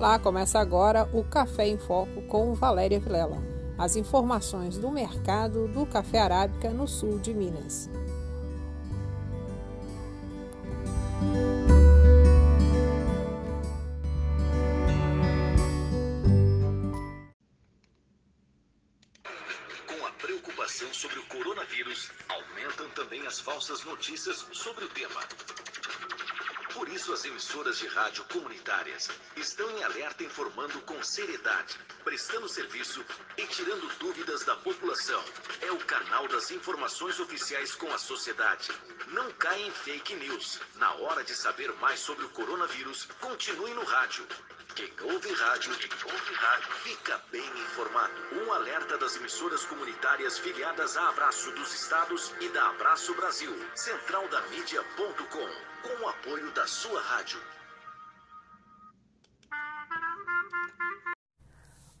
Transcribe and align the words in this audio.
Olá, 0.00 0.18
começa 0.18 0.58
agora 0.58 1.06
o 1.12 1.22
Café 1.22 1.68
em 1.68 1.76
Foco 1.76 2.22
com 2.22 2.54
Valéria 2.54 2.98
Vilela. 2.98 3.36
As 3.76 3.96
informações 3.96 4.78
do 4.78 4.90
mercado 4.90 5.68
do 5.68 5.84
café 5.84 6.20
arábica 6.20 6.70
no 6.70 6.88
sul 6.88 7.18
de 7.18 7.34
Minas. 7.34 7.90
Rádio 28.10 28.24
comunitárias 28.24 29.08
estão 29.36 29.70
em 29.70 29.84
alerta 29.84 30.24
informando 30.24 30.80
com 30.80 31.00
seriedade, 31.00 31.78
prestando 32.02 32.48
serviço 32.48 33.04
e 33.36 33.46
tirando 33.46 33.86
dúvidas 33.98 34.44
da 34.44 34.56
população. 34.56 35.22
É 35.60 35.70
o 35.70 35.78
canal 35.78 36.26
das 36.26 36.50
informações 36.50 37.20
oficiais 37.20 37.72
com 37.76 37.86
a 37.94 37.98
sociedade. 37.98 38.72
Não 39.12 39.30
caia 39.34 39.64
em 39.64 39.70
fake 39.70 40.16
news. 40.16 40.58
Na 40.74 40.92
hora 40.94 41.22
de 41.22 41.36
saber 41.36 41.72
mais 41.74 42.00
sobre 42.00 42.24
o 42.24 42.30
coronavírus, 42.30 43.06
continue 43.20 43.72
no 43.74 43.84
rádio. 43.84 44.26
Quem 44.74 44.92
ouve 45.02 45.32
rádio, 45.32 45.72
quem 45.76 46.12
ouve 46.12 46.34
rádio, 46.34 46.72
fica 46.82 47.22
bem 47.30 47.48
informado. 47.60 48.12
Um 48.42 48.52
alerta 48.52 48.98
das 48.98 49.14
emissoras 49.14 49.64
comunitárias 49.66 50.36
filiadas 50.36 50.96
a 50.96 51.10
Abraço 51.10 51.52
dos 51.52 51.72
Estados 51.72 52.32
e 52.40 52.48
da 52.48 52.70
Abraço 52.70 53.14
Brasil. 53.14 53.54
Centraldamídia.com 53.76 55.70
com 55.82 56.04
o 56.04 56.08
apoio 56.08 56.50
da 56.50 56.66
sua 56.66 57.00
rádio. 57.00 57.40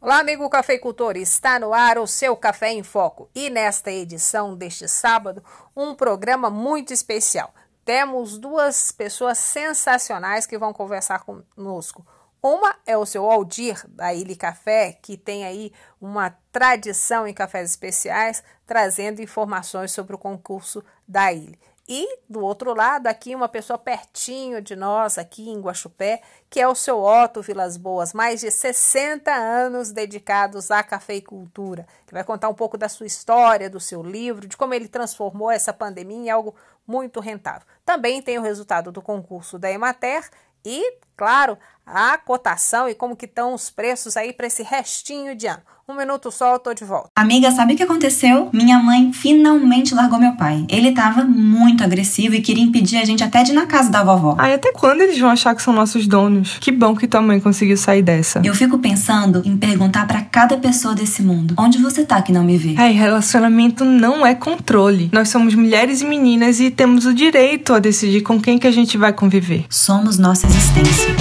Olá, 0.02 0.20
amigo 0.20 0.48
cafeicultor, 0.48 1.18
está 1.18 1.58
no 1.58 1.74
ar 1.74 1.98
o 1.98 2.06
seu 2.06 2.34
Café 2.34 2.72
em 2.72 2.82
Foco 2.82 3.28
e 3.34 3.50
nesta 3.50 3.92
edição 3.92 4.56
deste 4.56 4.88
sábado, 4.88 5.44
um 5.76 5.94
programa 5.94 6.48
muito 6.48 6.90
especial. 6.90 7.54
Temos 7.84 8.38
duas 8.38 8.90
pessoas 8.90 9.36
sensacionais 9.36 10.46
que 10.46 10.56
vão 10.56 10.72
conversar 10.72 11.22
conosco. 11.22 12.06
Uma 12.42 12.74
é 12.86 12.96
o 12.96 13.04
seu 13.04 13.30
Aldir, 13.30 13.86
da 13.90 14.14
Ilha 14.14 14.34
Café, 14.34 14.98
que 15.02 15.18
tem 15.18 15.44
aí 15.44 15.70
uma 16.00 16.34
tradição 16.50 17.26
em 17.26 17.34
cafés 17.34 17.68
especiais, 17.68 18.42
trazendo 18.66 19.20
informações 19.20 19.92
sobre 19.92 20.14
o 20.14 20.18
concurso 20.18 20.82
da 21.06 21.30
ilha. 21.30 21.58
E 21.92 22.20
do 22.28 22.40
outro 22.44 22.72
lado, 22.72 23.08
aqui 23.08 23.34
uma 23.34 23.48
pessoa 23.48 23.76
pertinho 23.76 24.62
de 24.62 24.76
nós, 24.76 25.18
aqui 25.18 25.50
em 25.50 25.60
Guaxupé, 25.60 26.22
que 26.48 26.60
é 26.60 26.68
o 26.68 26.74
seu 26.76 27.02
Otto 27.02 27.42
Vilas 27.42 27.76
Boas, 27.76 28.12
mais 28.12 28.38
de 28.38 28.48
60 28.48 29.28
anos 29.28 29.90
dedicados 29.90 30.70
à 30.70 30.84
cafeicultura, 30.84 31.84
que 32.06 32.14
vai 32.14 32.22
contar 32.22 32.48
um 32.48 32.54
pouco 32.54 32.78
da 32.78 32.88
sua 32.88 33.06
história, 33.06 33.68
do 33.68 33.80
seu 33.80 34.04
livro, 34.04 34.46
de 34.46 34.56
como 34.56 34.72
ele 34.72 34.86
transformou 34.86 35.50
essa 35.50 35.72
pandemia 35.72 36.16
em 36.16 36.30
algo 36.30 36.54
muito 36.86 37.18
rentável. 37.18 37.66
Também 37.84 38.22
tem 38.22 38.38
o 38.38 38.42
resultado 38.42 38.92
do 38.92 39.02
concurso 39.02 39.58
da 39.58 39.68
Emater 39.68 40.30
e, 40.64 40.98
claro, 41.16 41.58
a 41.92 42.16
cotação 42.18 42.88
e 42.88 42.94
como 42.94 43.16
que 43.16 43.26
estão 43.26 43.54
os 43.54 43.70
preços 43.70 44.16
aí 44.16 44.32
para 44.32 44.46
esse 44.46 44.62
restinho 44.62 45.34
de 45.34 45.46
ano. 45.46 45.62
Um 45.90 45.96
minuto 45.96 46.30
só, 46.30 46.52
eu 46.54 46.58
tô 46.60 46.72
de 46.72 46.84
volta. 46.84 47.08
Amiga, 47.16 47.50
sabe 47.50 47.74
o 47.74 47.76
que 47.76 47.82
aconteceu? 47.82 48.48
Minha 48.52 48.78
mãe 48.78 49.12
finalmente 49.12 49.92
largou 49.92 50.20
meu 50.20 50.36
pai. 50.36 50.64
Ele 50.68 50.92
tava 50.92 51.24
muito 51.24 51.82
agressivo 51.82 52.36
e 52.36 52.40
queria 52.40 52.62
impedir 52.62 52.98
a 52.98 53.04
gente 53.04 53.24
até 53.24 53.42
de 53.42 53.50
ir 53.50 53.54
na 53.56 53.66
casa 53.66 53.90
da 53.90 54.04
vovó. 54.04 54.36
Ai, 54.38 54.54
até 54.54 54.70
quando 54.70 55.00
eles 55.00 55.18
vão 55.18 55.28
achar 55.28 55.52
que 55.52 55.60
são 55.60 55.74
nossos 55.74 56.06
donos? 56.06 56.58
Que 56.60 56.70
bom 56.70 56.94
que 56.94 57.08
tua 57.08 57.20
mãe 57.20 57.40
conseguiu 57.40 57.76
sair 57.76 58.02
dessa. 58.02 58.40
Eu 58.44 58.54
fico 58.54 58.78
pensando 58.78 59.42
em 59.44 59.56
perguntar 59.56 60.06
para 60.06 60.20
cada 60.20 60.56
pessoa 60.56 60.94
desse 60.94 61.24
mundo: 61.24 61.56
onde 61.58 61.78
você 61.78 62.04
tá 62.04 62.22
que 62.22 62.30
não 62.30 62.44
me 62.44 62.56
vê? 62.56 62.76
Ai, 62.78 62.92
relacionamento 62.92 63.84
não 63.84 64.24
é 64.24 64.32
controle. 64.32 65.10
Nós 65.12 65.28
somos 65.28 65.56
mulheres 65.56 66.02
e 66.02 66.04
meninas 66.04 66.60
e 66.60 66.70
temos 66.70 67.04
o 67.04 67.12
direito 67.12 67.74
a 67.74 67.80
decidir 67.80 68.20
com 68.20 68.40
quem 68.40 68.60
que 68.60 68.66
a 68.68 68.72
gente 68.72 68.96
vai 68.96 69.12
conviver. 69.12 69.64
Somos 69.68 70.18
nossa 70.18 70.46
existência. 70.46 71.16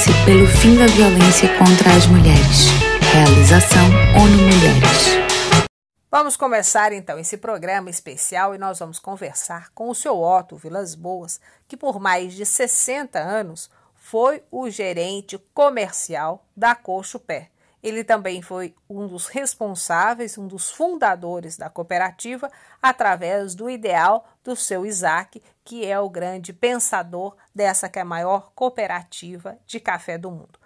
Una-se 0.00 0.24
pelo 0.24 0.46
fim 0.46 0.78
da 0.78 0.86
violência 0.86 1.46
contra 1.58 1.94
as 1.94 2.06
mulheres. 2.06 2.68
Realização 3.12 3.84
ONU 4.16 4.36
Mulheres. 4.44 5.66
Vamos 6.10 6.38
começar 6.38 6.90
então 6.92 7.18
esse 7.18 7.36
programa 7.36 7.90
especial 7.90 8.54
e 8.54 8.58
nós 8.58 8.78
vamos 8.78 8.98
conversar 8.98 9.68
com 9.74 9.90
o 9.90 9.94
seu 9.94 10.18
Otto 10.18 10.56
Vilas 10.56 10.94
Boas, 10.94 11.38
que 11.68 11.76
por 11.76 12.00
mais 12.00 12.32
de 12.32 12.46
60 12.46 13.18
anos 13.18 13.70
foi 13.94 14.42
o 14.50 14.70
gerente 14.70 15.36
comercial 15.52 16.46
da 16.56 16.74
Coxo 16.74 17.18
Pé. 17.18 17.50
Ele 17.82 18.04
também 18.04 18.42
foi 18.42 18.74
um 18.88 19.06
dos 19.06 19.26
responsáveis, 19.26 20.36
um 20.36 20.46
dos 20.46 20.70
fundadores 20.70 21.56
da 21.56 21.70
cooperativa, 21.70 22.50
através 22.82 23.54
do 23.54 23.70
ideal 23.70 24.26
do 24.44 24.54
seu 24.54 24.84
Isaac, 24.84 25.42
que 25.64 25.86
é 25.86 25.98
o 25.98 26.10
grande 26.10 26.52
pensador 26.52 27.36
dessa 27.54 27.88
que 27.88 27.98
é 27.98 28.02
a 28.02 28.04
maior 28.04 28.52
cooperativa 28.54 29.58
de 29.66 29.80
café 29.80 30.18
do 30.18 30.30
mundo. 30.30 30.58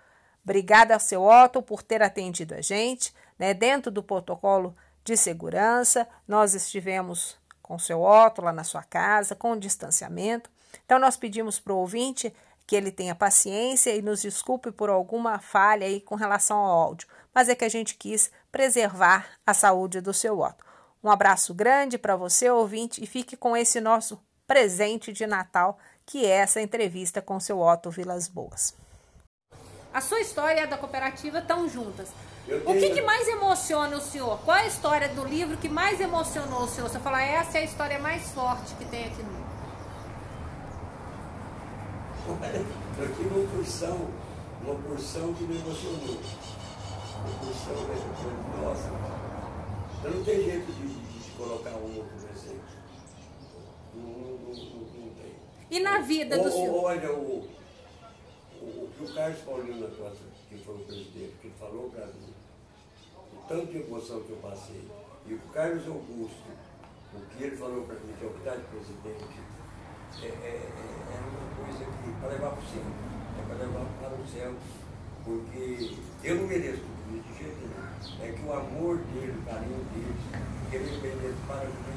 Obrigada, 0.42 0.98
seu 0.98 1.22
Otto, 1.22 1.62
por 1.62 1.82
ter 1.82 2.02
atendido 2.02 2.54
a 2.54 2.60
gente. 2.60 3.14
Né? 3.38 3.54
Dentro 3.54 3.90
do 3.90 4.02
protocolo 4.02 4.74
de 5.02 5.16
segurança, 5.16 6.06
nós 6.28 6.54
estivemos 6.54 7.36
com 7.62 7.76
o 7.76 7.80
seu 7.80 8.02
Otto 8.02 8.42
lá 8.42 8.52
na 8.52 8.64
sua 8.64 8.82
casa, 8.82 9.34
com 9.34 9.56
distanciamento. 9.56 10.50
Então, 10.84 10.98
nós 10.98 11.16
pedimos 11.16 11.58
para 11.58 11.72
o 11.72 11.78
ouvinte 11.78 12.34
que 12.66 12.74
ele 12.76 12.90
tenha 12.90 13.14
paciência 13.14 13.94
e 13.94 14.02
nos 14.02 14.22
desculpe 14.22 14.72
por 14.72 14.88
alguma 14.88 15.38
falha 15.38 15.86
aí 15.86 16.00
com 16.00 16.14
relação 16.14 16.56
ao 16.56 16.82
áudio, 16.82 17.08
mas 17.34 17.48
é 17.48 17.54
que 17.54 17.64
a 17.64 17.68
gente 17.68 17.94
quis 17.96 18.30
preservar 18.50 19.26
a 19.46 19.52
saúde 19.52 20.00
do 20.00 20.14
seu 20.14 20.38
Otto. 20.38 20.64
Um 21.02 21.10
abraço 21.10 21.52
grande 21.52 21.98
para 21.98 22.16
você, 22.16 22.48
ouvinte, 22.48 23.02
e 23.02 23.06
fique 23.06 23.36
com 23.36 23.56
esse 23.56 23.80
nosso 23.80 24.18
presente 24.46 25.12
de 25.12 25.26
Natal, 25.26 25.78
que 26.06 26.24
é 26.24 26.30
essa 26.30 26.60
entrevista 26.60 27.20
com 27.20 27.36
o 27.36 27.40
seu 27.40 27.60
Otto 27.60 27.90
Vilas 27.90 28.28
Boas. 28.28 28.74
A 29.92 30.00
sua 30.00 30.20
história 30.20 30.60
e 30.60 30.62
a 30.64 30.66
da 30.66 30.78
cooperativa 30.78 31.38
estão 31.38 31.68
juntas. 31.68 32.08
Tenho... 32.46 32.68
O 32.68 32.74
que, 32.74 32.90
que, 32.90 33.02
mais 33.02 33.28
emociona 33.28 33.96
o 33.96 34.00
senhor? 34.00 34.38
Qual 34.44 34.56
é 34.56 34.62
a 34.62 34.66
história 34.66 35.08
do 35.08 35.24
livro 35.24 35.56
que 35.56 35.68
mais 35.68 36.00
emocionou 36.00 36.64
o 36.64 36.68
senhor? 36.68 36.88
Você 36.88 36.98
fala, 36.98 37.22
essa 37.22 37.58
é 37.58 37.60
a 37.62 37.64
história 37.64 37.98
mais 37.98 38.30
forte 38.32 38.74
que 38.74 38.84
tem 38.86 39.06
aqui 39.06 39.22
no 39.22 39.43
Olha, 42.26 43.04
aqui 43.04 43.22
uma 43.22 43.48
porção, 43.48 44.08
uma 44.62 44.74
porção 44.76 45.34
que 45.34 45.44
me 45.44 45.56
emocionou. 45.56 46.18
Uma 47.20 47.38
porção, 47.38 47.74
né? 47.74 48.62
nossa, 48.62 48.90
não 50.08 50.24
tem 50.24 50.44
jeito 50.44 50.72
de, 50.72 50.88
de, 50.88 51.30
colocar 51.36 51.70
um 51.70 51.96
outro 51.96 52.16
presente. 52.16 52.60
Não, 53.94 54.02
não, 54.02 54.38
não, 54.38 54.54
não, 54.54 55.14
tem. 55.14 55.32
E 55.70 55.80
na 55.80 56.00
vida 56.00 56.38
do 56.38 56.48
o, 56.48 56.52
senhor? 56.52 56.84
Olha, 56.84 57.12
o 57.12 57.48
o, 58.64 58.88
que 58.96 59.04
o 59.04 59.14
Carlos 59.14 59.40
Paulino 59.40 59.88
Costa, 59.88 60.24
que 60.48 60.56
foi 60.58 60.74
o 60.74 60.78
presidente, 60.78 61.34
que 61.42 61.50
falou 61.58 61.90
para 61.90 62.06
mim, 62.06 62.32
o 63.34 63.48
tanto 63.48 63.66
de 63.66 63.78
emoção 63.78 64.22
que 64.22 64.30
eu 64.30 64.38
passei, 64.38 64.88
e 65.26 65.34
o 65.34 65.38
Carlos 65.52 65.86
Augusto, 65.86 66.44
o 67.14 67.20
que 67.36 67.44
ele 67.44 67.56
falou 67.56 67.84
para 67.84 67.96
mim, 67.96 68.14
que 68.18 68.24
é 68.24 68.28
o 68.28 68.32
que 68.32 68.38
está 68.38 68.56
de 68.56 68.64
presidente, 68.64 69.40
é, 70.22 70.26
é, 70.26 70.68
é, 71.10 71.18
uma 71.30 71.64
coisa 71.64 71.84
que 71.84 72.10
para 72.20 72.28
levar 72.28 72.50
para 72.50 72.60
o 72.60 72.66
céu, 72.66 72.82
é 73.38 73.46
para 73.46 73.56
levar 73.66 73.86
para 74.00 74.14
o 74.14 74.26
céu, 74.26 74.54
porque 75.24 75.94
eu 76.22 76.34
não 76.36 76.46
mereço 76.46 76.80
tudo 76.80 77.16
isso 77.16 77.28
de 77.32 77.38
jeito 77.38 77.56
nenhum. 77.60 77.84
É 78.20 78.32
que 78.32 78.42
o 78.46 78.52
amor 78.52 78.98
dele, 78.98 79.34
o 79.38 79.42
carinho 79.44 79.84
dele, 79.92 80.14
que 80.70 80.76
ele 80.76 81.00
merece 81.02 81.38
para 81.46 81.64
mim, 81.64 81.94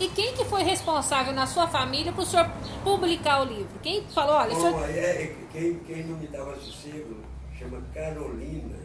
e 0.00 0.08
quem 0.08 0.34
que 0.34 0.44
foi 0.46 0.64
responsável 0.64 1.32
na 1.32 1.46
sua 1.46 1.68
família 1.68 2.12
para 2.12 2.22
o 2.22 2.26
senhor 2.26 2.50
publicar 2.82 3.42
o 3.42 3.44
livro? 3.44 3.78
Quem 3.80 4.04
falou, 4.08 4.34
olha, 4.34 4.52
Bom, 4.52 4.60
senhor... 4.60 4.90
é, 4.90 5.22
é, 5.22 5.36
quem, 5.52 5.78
quem 5.80 6.04
não 6.04 6.18
me 6.18 6.26
dava 6.26 6.56
sossego 6.56 7.16
chama 7.56 7.80
Carolina, 7.94 8.76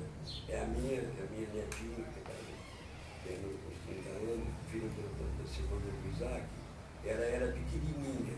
é 0.48 0.62
a 0.62 0.66
minha, 0.66 1.01
a 1.01 1.34
minha 1.34 1.48
netinha, 1.51 2.06
que 2.13 2.19
está 2.19 2.31
tendo 3.25 3.48
uns 3.48 4.04
30 4.04 4.10
anos, 4.10 4.48
filha 4.72 4.88
da, 4.88 5.44
da 5.44 5.50
segunda 5.50 5.81
do 5.81 6.16
Isaac, 6.16 6.44
ela 7.06 7.25
era 7.25 7.51
pequenininha. 7.51 8.34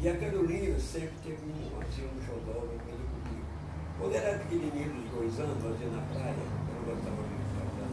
E 0.00 0.08
a 0.08 0.16
Carolina 0.16 0.78
sempre 0.78 1.14
teve 1.22 1.38
um, 1.46 1.80
assim, 1.80 2.04
um 2.04 2.20
xodó, 2.24 2.58
uma 2.58 2.78
coisa 2.78 3.02
comigo. 3.02 3.46
Quando 3.98 4.14
era 4.14 4.38
pequenininha, 4.38 4.88
dos 4.88 5.10
dois 5.10 5.40
anos, 5.40 5.62
fazia 5.62 5.88
na 5.88 6.02
praia, 6.12 6.34
eu 6.34 6.94
gostava 6.94 7.22
de 7.22 7.36
ficar 7.46 7.86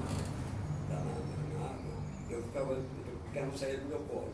na, 0.90 0.96
água, 0.98 1.94
eu 2.30 2.44
ficava 2.44 3.04
ela 3.36 3.48
não 3.48 3.58
saía 3.58 3.78
do 3.78 3.88
meu 3.88 4.00
colo. 4.00 4.32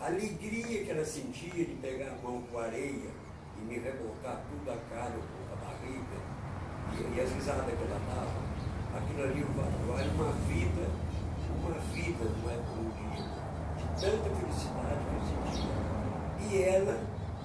A 0.00 0.06
alegria 0.06 0.84
que 0.84 0.90
ela 0.90 1.04
sentia 1.04 1.64
de 1.64 1.74
pegar 1.80 2.12
a 2.12 2.22
mão 2.22 2.42
com 2.42 2.58
areia 2.58 3.10
e 3.56 3.64
me 3.64 3.78
rebotar 3.78 4.44
tudo 4.48 4.70
a 4.70 4.76
cara, 4.94 5.14
a 5.52 5.56
barriga, 5.56 6.18
e, 6.92 7.16
e 7.16 7.20
as 7.20 7.32
risadas 7.32 7.64
que 7.64 7.72
ela 7.72 8.00
dava, 8.06 8.98
aquilo 8.98 9.22
ali 9.24 9.44
vale 9.86 10.08
uma 10.10 10.32
vida, 10.46 10.88
uma 11.58 11.78
vida 11.92 12.24
não 12.42 12.50
é 12.50 12.56
tanta 14.00 14.30
felicidade 14.30 15.00
que 15.04 15.14
eu 15.14 15.22
sentia. 15.26 16.50
E 16.50 16.62
ela 16.62 17.00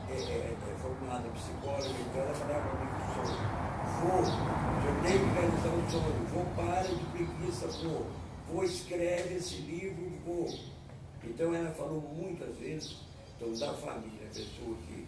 é, 0.10 0.14
é, 0.14 0.54
é 0.54 0.76
formada 0.82 1.28
psicóloga, 1.30 1.90
então 1.90 2.22
ela 2.22 2.34
falava 2.34 2.70
muito 2.78 3.14
sobre 3.14 3.64
vou, 4.04 4.20
eu 4.20 5.02
tenho 5.04 5.20
que 5.20 5.34
realizar 5.34 5.70
um 5.70 5.90
sonho, 5.90 6.28
vou 6.34 6.46
para 6.56 6.84
de 6.84 7.06
preguiça, 7.06 7.68
vou, 7.84 8.08
vou 8.52 8.64
escreve 8.64 9.36
esse 9.36 9.56
livro, 9.56 10.12
vou. 10.26 10.48
Então 11.24 11.54
ela 11.54 11.72
falou 11.72 12.02
muitas 12.02 12.56
vezes, 12.58 12.98
então 13.36 13.54
da 13.54 13.74
família, 13.74 14.28
a 14.30 14.36
pessoa 14.36 14.78
que, 14.88 15.08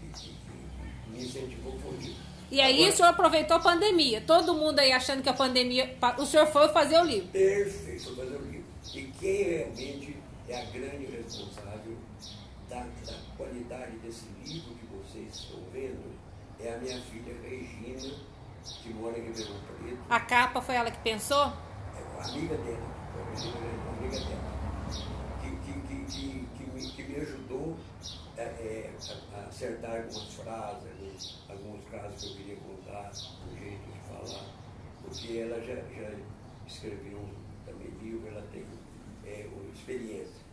que, 0.00 0.20
que, 0.20 0.28
que 0.28 1.10
me 1.10 1.24
incentivou 1.24 1.78
foi 1.78 1.96
isso. 1.98 2.16
E 2.50 2.60
aí 2.60 2.74
Agora, 2.74 2.90
o 2.90 2.96
senhor 2.96 3.08
aproveitou 3.08 3.56
a 3.56 3.60
pandemia. 3.60 4.20
Todo 4.20 4.54
mundo 4.54 4.78
aí 4.78 4.92
achando 4.92 5.22
que 5.22 5.28
a 5.28 5.34
pandemia. 5.34 5.96
O 6.18 6.26
senhor 6.26 6.46
foi 6.46 6.68
fazer 6.68 6.98
o 6.98 7.04
livro. 7.04 7.28
Perfeito, 7.28 8.04
foi 8.04 8.16
fazer 8.16 8.36
o 8.36 8.44
livro. 8.44 8.64
E 8.94 9.02
quem 9.18 9.42
realmente 9.42 10.16
é 10.48 10.60
a 10.60 10.64
grande 10.66 11.06
responsável 11.06 11.96
da, 12.68 12.80
da 12.80 13.18
qualidade 13.36 13.96
desse 13.98 14.26
livro 14.44 14.74
que 14.74 14.86
vocês 14.86 15.34
estão 15.34 15.60
vendo 15.72 16.14
é 16.60 16.74
a 16.74 16.78
minha 16.78 17.00
filha 17.02 17.34
Regina, 17.42 18.14
que 18.62 18.94
mora 18.94 19.18
em 19.18 19.24
Ribeirão 19.24 19.56
Preto. 19.60 19.98
A 20.08 20.20
capa 20.20 20.60
foi 20.60 20.74
ela 20.74 20.90
que 20.90 20.98
pensou? 20.98 21.46
É 21.46 22.20
a 22.20 22.24
amiga 22.24 22.56
dela, 22.56 22.94
a 23.14 23.18
é 23.18 23.98
amiga 23.98 24.20
dela, 24.20 24.54
que, 25.40 25.50
que, 25.50 25.80
que, 25.80 26.04
que, 26.04 26.48
que, 26.56 26.70
me, 26.70 26.90
que 26.90 27.02
me 27.02 27.16
ajudou 27.16 27.76
é, 28.36 28.42
é, 28.42 28.92
a 29.34 29.48
acertar 29.48 29.96
algumas 29.96 30.34
frases, 30.34 30.90
alguns, 30.90 31.44
alguns 31.48 31.84
casos 31.90 32.20
que 32.20 32.28
eu 32.28 32.36
queria 32.36 32.56
contar, 32.56 33.10
o 33.10 33.58
jeito 33.58 33.92
de 33.92 33.98
falar, 34.08 34.44
porque 35.02 35.38
ela 35.38 35.60
já, 35.60 35.74
já 35.74 36.10
escreveu 36.66 37.28
também 37.66 37.88
livro, 38.00 38.28
ela 38.28 38.42
tem 38.52 38.64
é, 39.26 39.46
experiência. 39.74 40.44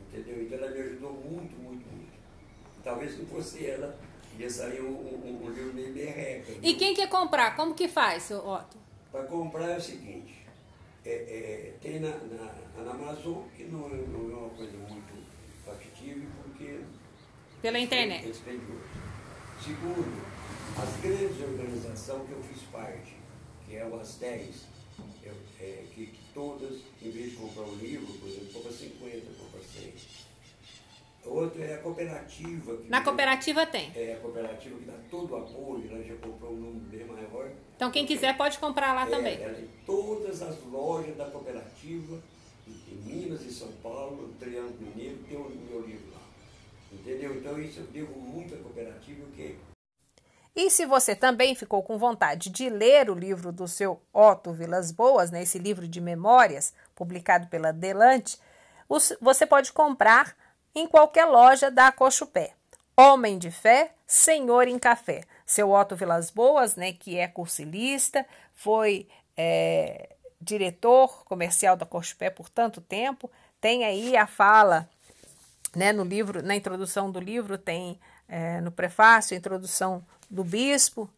Entendeu? 0.00 0.42
Então 0.42 0.58
ela 0.58 0.70
me 0.70 0.80
ajudou 0.80 1.12
muito, 1.12 1.56
muito, 1.62 1.86
muito. 1.88 2.12
Talvez 2.84 3.18
não 3.18 3.26
fosse 3.26 3.64
ela, 3.64 3.98
ia 4.38 4.50
sair 4.50 4.82
um, 4.82 4.90
um, 4.90 5.44
um 5.44 5.50
livro 5.50 5.72
meio 5.72 5.92
merreca. 5.92 6.52
E 6.62 6.74
quem 6.74 6.94
quer 6.94 7.08
comprar? 7.08 7.56
Como 7.56 7.74
que 7.74 7.88
faz, 7.88 8.30
Otto? 8.30 8.76
Para 9.10 9.24
comprar 9.24 9.70
é 9.70 9.76
o 9.76 9.80
seguinte, 9.80 10.46
é, 11.04 11.10
é, 11.10 11.74
tem 11.80 12.00
na, 12.00 12.10
na, 12.10 12.82
na, 12.82 12.90
Amazon, 12.90 13.42
que 13.56 13.64
não, 13.64 13.86
é, 13.86 13.96
não 14.08 14.30
é 14.30 14.40
uma 14.40 14.50
coisa 14.50 14.76
muito 14.78 15.24
factível, 15.64 16.28
porque... 16.42 16.80
Pela 17.60 17.78
internet. 17.78 18.28
É 18.28 18.32
Segundo, 18.32 20.22
as 20.76 21.00
grandes 21.00 21.40
organizações 21.40 22.26
que 22.26 22.32
eu 22.32 22.42
fiz 22.42 22.62
parte, 22.64 23.16
que 23.64 23.76
é 23.76 23.84
o 23.84 24.00
As10, 24.00 24.71
é, 25.24 25.84
que, 25.94 26.06
que, 26.06 26.20
todas, 26.34 26.80
em 27.00 27.10
vez 27.10 27.30
de 27.30 27.36
comprar 27.36 27.62
um 27.62 27.76
livro, 27.76 28.12
por 28.14 28.28
exemplo, 28.28 28.52
compra 28.52 28.72
50, 28.72 29.26
compra 29.38 29.60
100. 29.60 29.92
Outro 31.24 31.62
é 31.62 31.74
a 31.74 31.78
cooperativa. 31.78 32.78
Na 32.88 33.00
cooperativa 33.00 33.64
tem? 33.66 33.92
É 33.94 34.14
a 34.14 34.20
cooperativa 34.20 34.76
que 34.76 34.84
dá 34.84 34.98
todo 35.08 35.32
o 35.32 35.36
apoio, 35.36 35.88
ela 35.88 36.02
já 36.02 36.14
comprou 36.16 36.52
um 36.52 36.56
número 36.56 36.86
bem 36.86 37.04
maior. 37.04 37.52
Então 37.76 37.90
quem 37.92 38.04
quiser 38.04 38.36
pode 38.36 38.58
comprar 38.58 38.92
lá 38.92 39.06
é, 39.06 39.10
também. 39.10 39.34
Ela 39.40 39.62
todas 39.86 40.42
as 40.42 40.60
lojas 40.64 41.16
da 41.16 41.26
cooperativa, 41.26 42.20
em 42.66 42.96
Minas 42.96 43.42
e 43.42 43.52
São 43.52 43.70
Paulo, 43.82 44.22
no 44.22 44.34
Triângulo 44.34 44.74
Mineiro, 44.80 45.18
tem 45.28 45.36
o 45.36 45.48
meu 45.70 45.86
livro 45.86 46.10
lá. 46.12 46.22
Entendeu? 46.92 47.36
Então 47.36 47.60
isso 47.60 47.80
eu 47.80 47.86
devo 47.86 48.18
muito 48.18 48.54
à 48.54 48.58
cooperativa, 48.58 49.24
que 49.36 49.56
e 50.54 50.70
se 50.70 50.84
você 50.84 51.16
também 51.16 51.54
ficou 51.54 51.82
com 51.82 51.96
vontade 51.96 52.50
de 52.50 52.68
ler 52.68 53.08
o 53.08 53.14
livro 53.14 53.50
do 53.50 53.66
seu 53.66 54.02
Otto 54.12 54.52
Vilas 54.52 54.92
Boas, 54.92 55.30
né, 55.30 55.42
esse 55.42 55.58
livro 55.58 55.88
de 55.88 56.00
memórias, 56.00 56.74
publicado 56.94 57.46
pela 57.46 57.72
Delante, 57.72 58.38
você 59.20 59.46
pode 59.46 59.72
comprar 59.72 60.36
em 60.74 60.86
qualquer 60.86 61.24
loja 61.24 61.70
da 61.70 61.90
Cochupé. 61.90 62.52
Homem 62.94 63.38
de 63.38 63.50
Fé, 63.50 63.94
Senhor 64.06 64.68
em 64.68 64.78
Café. 64.78 65.22
Seu 65.46 65.70
Otto 65.70 65.96
Vilas 65.96 66.30
Boas, 66.30 66.76
né, 66.76 66.92
que 66.92 67.18
é 67.18 67.26
cursilista, 67.26 68.26
foi 68.52 69.08
é, 69.34 70.14
diretor 70.38 71.24
comercial 71.24 71.76
da 71.76 71.86
Cochupé 71.86 72.28
por 72.28 72.50
tanto 72.50 72.80
tempo, 72.80 73.30
tem 73.60 73.84
aí 73.84 74.16
a 74.16 74.26
fala, 74.26 74.88
né, 75.74 75.92
no 75.92 76.04
livro, 76.04 76.42
na 76.42 76.54
introdução 76.54 77.10
do 77.10 77.20
livro 77.20 77.56
tem 77.56 77.98
é, 78.32 78.62
no 78.62 78.72
prefácio, 78.72 79.36
introdução 79.36 80.02
do 80.30 80.42
bispo 80.42 81.08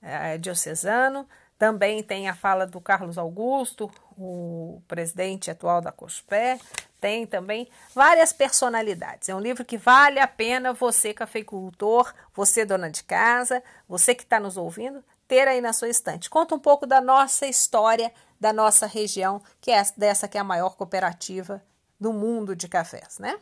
é, 0.00 0.38
diocesano, 0.38 1.28
também 1.58 2.04
tem 2.04 2.28
a 2.28 2.36
fala 2.36 2.64
do 2.64 2.80
Carlos 2.80 3.18
Augusto, 3.18 3.90
o 4.16 4.80
presidente 4.86 5.50
atual 5.50 5.80
da 5.80 5.90
COSPÉ, 5.90 6.60
tem 7.00 7.26
também 7.26 7.68
várias 7.92 8.32
personalidades. 8.32 9.28
É 9.28 9.34
um 9.34 9.40
livro 9.40 9.64
que 9.64 9.76
vale 9.76 10.20
a 10.20 10.26
pena 10.28 10.72
você, 10.72 11.12
cafeicultor, 11.12 12.14
você, 12.32 12.64
dona 12.64 12.88
de 12.88 13.02
casa, 13.02 13.60
você 13.88 14.14
que 14.14 14.22
está 14.22 14.38
nos 14.38 14.56
ouvindo, 14.56 15.02
ter 15.26 15.48
aí 15.48 15.60
na 15.60 15.72
sua 15.72 15.88
estante. 15.88 16.30
Conta 16.30 16.54
um 16.54 16.60
pouco 16.60 16.86
da 16.86 17.00
nossa 17.00 17.44
história, 17.44 18.12
da 18.38 18.52
nossa 18.52 18.86
região, 18.86 19.42
que 19.60 19.72
é 19.72 19.82
dessa 19.96 20.28
que 20.28 20.38
é 20.38 20.40
a 20.40 20.44
maior 20.44 20.76
cooperativa 20.76 21.60
do 21.98 22.12
mundo 22.12 22.54
de 22.54 22.68
cafés, 22.68 23.18
né? 23.18 23.36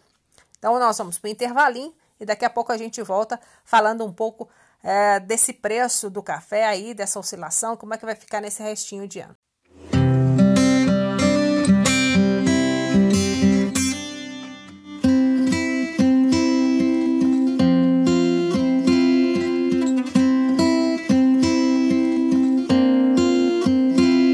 Então, 0.58 0.78
nós 0.78 0.96
vamos 0.96 1.18
para 1.18 1.28
o 1.28 1.30
intervalinho 1.30 1.94
e 2.20 2.26
daqui 2.26 2.44
a 2.44 2.50
pouco 2.50 2.70
a 2.70 2.76
gente 2.76 3.02
volta 3.02 3.40
falando 3.64 4.04
um 4.04 4.12
pouco 4.12 4.48
é, 4.82 5.18
desse 5.20 5.52
preço 5.52 6.10
do 6.10 6.22
café 6.22 6.66
aí, 6.66 6.94
dessa 6.94 7.18
oscilação, 7.18 7.76
como 7.76 7.94
é 7.94 7.98
que 7.98 8.04
vai 8.04 8.14
ficar 8.14 8.40
nesse 8.40 8.62
restinho 8.62 9.08
de 9.08 9.20
ano. 9.20 9.36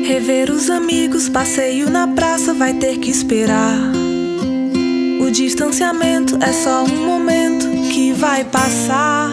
Rever 0.06 0.50
os 0.50 0.71
amigos, 0.71 1.29
passeio 1.29 1.91
na 1.91 2.09
praça, 2.09 2.53
vai 2.55 2.75
ter 2.75 2.99
que 2.99 3.11
esperar. 3.11 3.79
O 5.21 5.31
distanciamento 5.31 6.37
é 6.43 6.53
só 6.53 6.85
um 6.85 7.06
momento 7.06 7.56
que 7.97 8.13
vai 8.13 8.45
passar. 8.45 9.31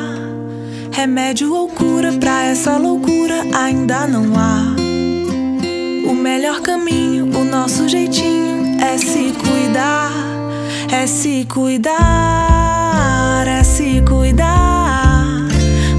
Remédio 0.89 1.54
ou 1.54 1.68
cura 1.68 2.13
pra 2.13 2.45
essa 2.45 2.77
loucura 2.77 3.44
ainda 3.54 4.07
não 4.07 4.39
há. 4.39 4.74
O 6.10 6.15
melhor 6.15 6.62
caminho, 6.62 7.25
o 7.38 7.44
nosso 7.44 7.89
jeitinho 7.89 8.81
é 8.81 8.98
se 8.98 9.33
cuidar, 9.33 10.13
é 10.89 11.06
se 11.06 11.45
cuidar, 11.51 11.94
é 13.45 13.65
se 13.65 14.01
cuidar. 14.08 15.25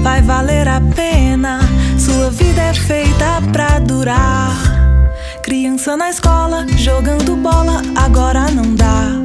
Vai 0.01 0.23
valer 0.23 0.67
a 0.67 0.81
pena, 0.81 1.59
sua 1.99 2.31
vida 2.31 2.63
é 2.63 2.73
feita 2.73 3.43
pra 3.53 3.77
durar. 3.77 4.57
Criança 5.43 5.95
na 5.95 6.09
escola, 6.09 6.65
jogando 6.77 7.35
bola, 7.35 7.83
agora 7.95 8.49
não 8.49 8.73
dá. 8.73 9.24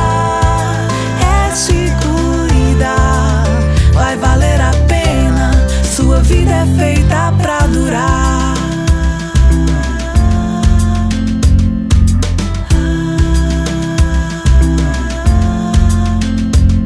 pra 7.41 7.59
durar. 7.67 8.53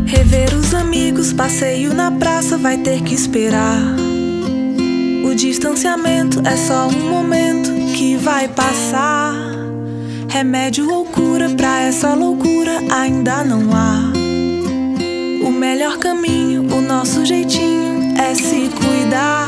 Rever 0.06 0.54
os 0.56 0.74
amigos, 0.74 1.34
passeio 1.34 1.94
na 1.94 2.12
praça, 2.12 2.58
vai 2.58 2.78
ter 2.78 3.02
que 3.02 3.14
esperar. 3.14 3.80
O 5.26 5.34
distanciamento 5.36 6.42
é 6.48 6.56
só 6.56 6.88
um 6.88 7.10
momento 7.10 7.70
que 7.94 8.16
vai 8.16 8.48
passar. 8.48 9.34
Remédio 10.30 10.92
ou 10.92 11.06
cura 11.06 11.50
pra 11.50 11.82
essa 11.82 12.14
loucura 12.14 12.82
ainda 12.92 13.44
não 13.44 13.74
há. 13.74 14.12
O 15.46 15.52
melhor 15.52 15.98
caminho, 15.98 16.64
o 16.74 16.82
nosso 16.82 17.26
jeitinho 17.26 18.14
é 18.18 18.34
se 18.36 18.70
cuidar, 18.70 19.48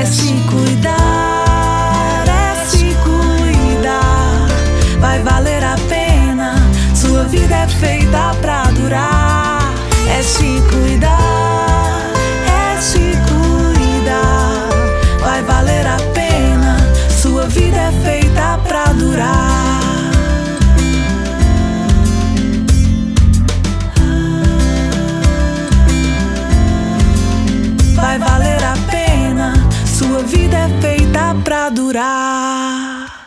É 0.00 0.04
se 0.06 0.32
cuidar, 0.50 2.24
é 2.26 2.64
se 2.64 2.96
cuidar. 3.04 4.48
Vai 4.98 5.18
valer 5.22 5.62
a 5.62 5.76
pena, 5.88 6.54
sua 6.94 7.24
vida 7.24 7.54
é 7.54 7.68
feita 7.68 8.34
pra 8.40 8.64
durar. 8.70 9.72
É 10.18 10.22
se 10.22 10.62
cuidar, 10.70 11.81
Sua 30.02 30.22
vida 30.24 30.56
é 30.56 30.80
feita 30.80 31.34
pra 31.44 31.70
durar. 31.70 33.22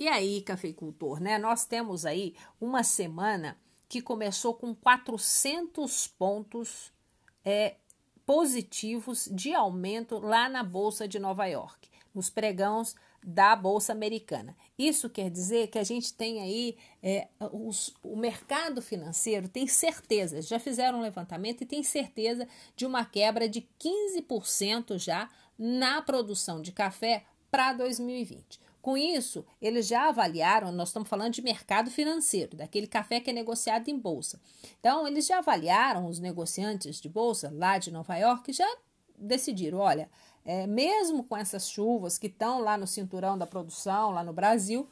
E 0.00 0.08
aí, 0.08 0.42
cafeicultor, 0.42 1.20
né? 1.20 1.38
Nós 1.38 1.64
temos 1.64 2.04
aí 2.04 2.34
uma 2.60 2.82
semana 2.82 3.56
que 3.88 4.02
começou 4.02 4.52
com 4.54 4.74
400 4.74 6.08
pontos 6.08 6.92
é, 7.44 7.76
positivos 8.32 9.28
de 9.30 9.52
aumento 9.52 10.18
lá 10.18 10.48
na 10.48 10.62
Bolsa 10.62 11.06
de 11.06 11.18
Nova 11.18 11.44
York, 11.44 11.90
nos 12.14 12.30
pregãos 12.30 12.94
da 13.22 13.54
Bolsa 13.54 13.92
Americana. 13.92 14.56
Isso 14.78 15.10
quer 15.10 15.28
dizer 15.28 15.66
que 15.66 15.78
a 15.78 15.84
gente 15.84 16.14
tem 16.14 16.40
aí 16.40 16.78
é, 17.02 17.28
os, 17.52 17.92
o 18.02 18.16
mercado 18.16 18.80
financeiro 18.80 19.50
tem 19.50 19.66
certeza, 19.66 20.40
já 20.40 20.58
fizeram 20.58 21.00
um 21.00 21.02
levantamento 21.02 21.60
e 21.60 21.66
tem 21.66 21.82
certeza 21.82 22.48
de 22.74 22.86
uma 22.86 23.04
quebra 23.04 23.46
de 23.46 23.68
15% 23.78 24.98
já 24.98 25.28
na 25.58 26.00
produção 26.00 26.62
de 26.62 26.72
café 26.72 27.24
para 27.50 27.74
2020. 27.74 28.58
Com 28.82 28.96
isso, 28.96 29.46
eles 29.60 29.86
já 29.86 30.08
avaliaram, 30.08 30.72
nós 30.72 30.88
estamos 30.88 31.08
falando 31.08 31.32
de 31.32 31.40
mercado 31.40 31.88
financeiro, 31.88 32.56
daquele 32.56 32.88
café 32.88 33.20
que 33.20 33.30
é 33.30 33.32
negociado 33.32 33.88
em 33.88 33.96
bolsa. 33.96 34.40
Então, 34.80 35.06
eles 35.06 35.24
já 35.24 35.38
avaliaram, 35.38 36.06
os 36.06 36.18
negociantes 36.18 37.00
de 37.00 37.08
bolsa 37.08 37.48
lá 37.54 37.78
de 37.78 37.92
Nova 37.92 38.16
York 38.16 38.52
já 38.52 38.66
decidiram: 39.16 39.78
olha, 39.78 40.10
é, 40.44 40.66
mesmo 40.66 41.22
com 41.22 41.36
essas 41.36 41.70
chuvas 41.70 42.18
que 42.18 42.26
estão 42.26 42.60
lá 42.60 42.76
no 42.76 42.88
cinturão 42.88 43.38
da 43.38 43.46
produção, 43.46 44.10
lá 44.10 44.24
no 44.24 44.32
Brasil, 44.32 44.88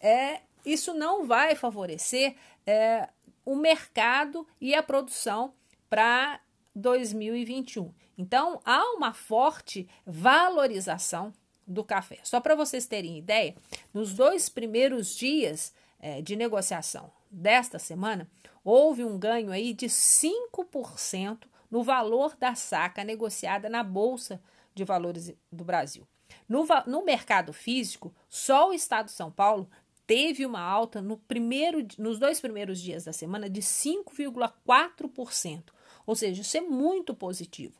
é, 0.00 0.40
isso 0.64 0.94
não 0.94 1.26
vai 1.26 1.54
favorecer 1.54 2.36
é, 2.66 3.10
o 3.44 3.54
mercado 3.54 4.46
e 4.58 4.74
a 4.74 4.82
produção 4.82 5.52
para 5.90 6.40
2021. 6.74 7.92
Então, 8.16 8.58
há 8.64 8.82
uma 8.94 9.12
forte 9.12 9.86
valorização 10.06 11.30
do 11.66 11.84
café. 11.84 12.18
Só 12.22 12.40
para 12.40 12.54
vocês 12.54 12.86
terem 12.86 13.18
ideia, 13.18 13.54
nos 13.92 14.14
dois 14.14 14.48
primeiros 14.48 15.14
dias 15.14 15.72
é, 15.98 16.20
de 16.20 16.36
negociação 16.36 17.10
desta 17.30 17.78
semana, 17.78 18.28
houve 18.62 19.04
um 19.04 19.18
ganho 19.18 19.50
aí 19.50 19.72
de 19.72 19.86
5% 19.86 21.46
no 21.70 21.82
valor 21.82 22.36
da 22.36 22.54
saca 22.54 23.02
negociada 23.02 23.68
na 23.68 23.82
Bolsa 23.82 24.40
de 24.74 24.84
Valores 24.84 25.32
do 25.50 25.64
Brasil. 25.64 26.06
No, 26.48 26.66
no 26.86 27.04
mercado 27.04 27.52
físico, 27.52 28.14
só 28.28 28.70
o 28.70 28.72
Estado 28.72 29.06
de 29.06 29.12
São 29.12 29.30
Paulo 29.30 29.68
teve 30.06 30.44
uma 30.44 30.60
alta 30.60 31.00
no 31.00 31.16
primeiro, 31.16 31.86
nos 31.98 32.18
dois 32.18 32.40
primeiros 32.40 32.80
dias 32.80 33.04
da 33.04 33.12
semana 33.12 33.48
de 33.48 33.60
5,4%. 33.60 35.62
Ou 36.06 36.14
seja, 36.14 36.42
isso 36.42 36.56
é 36.56 36.60
muito 36.60 37.14
positivo. 37.14 37.74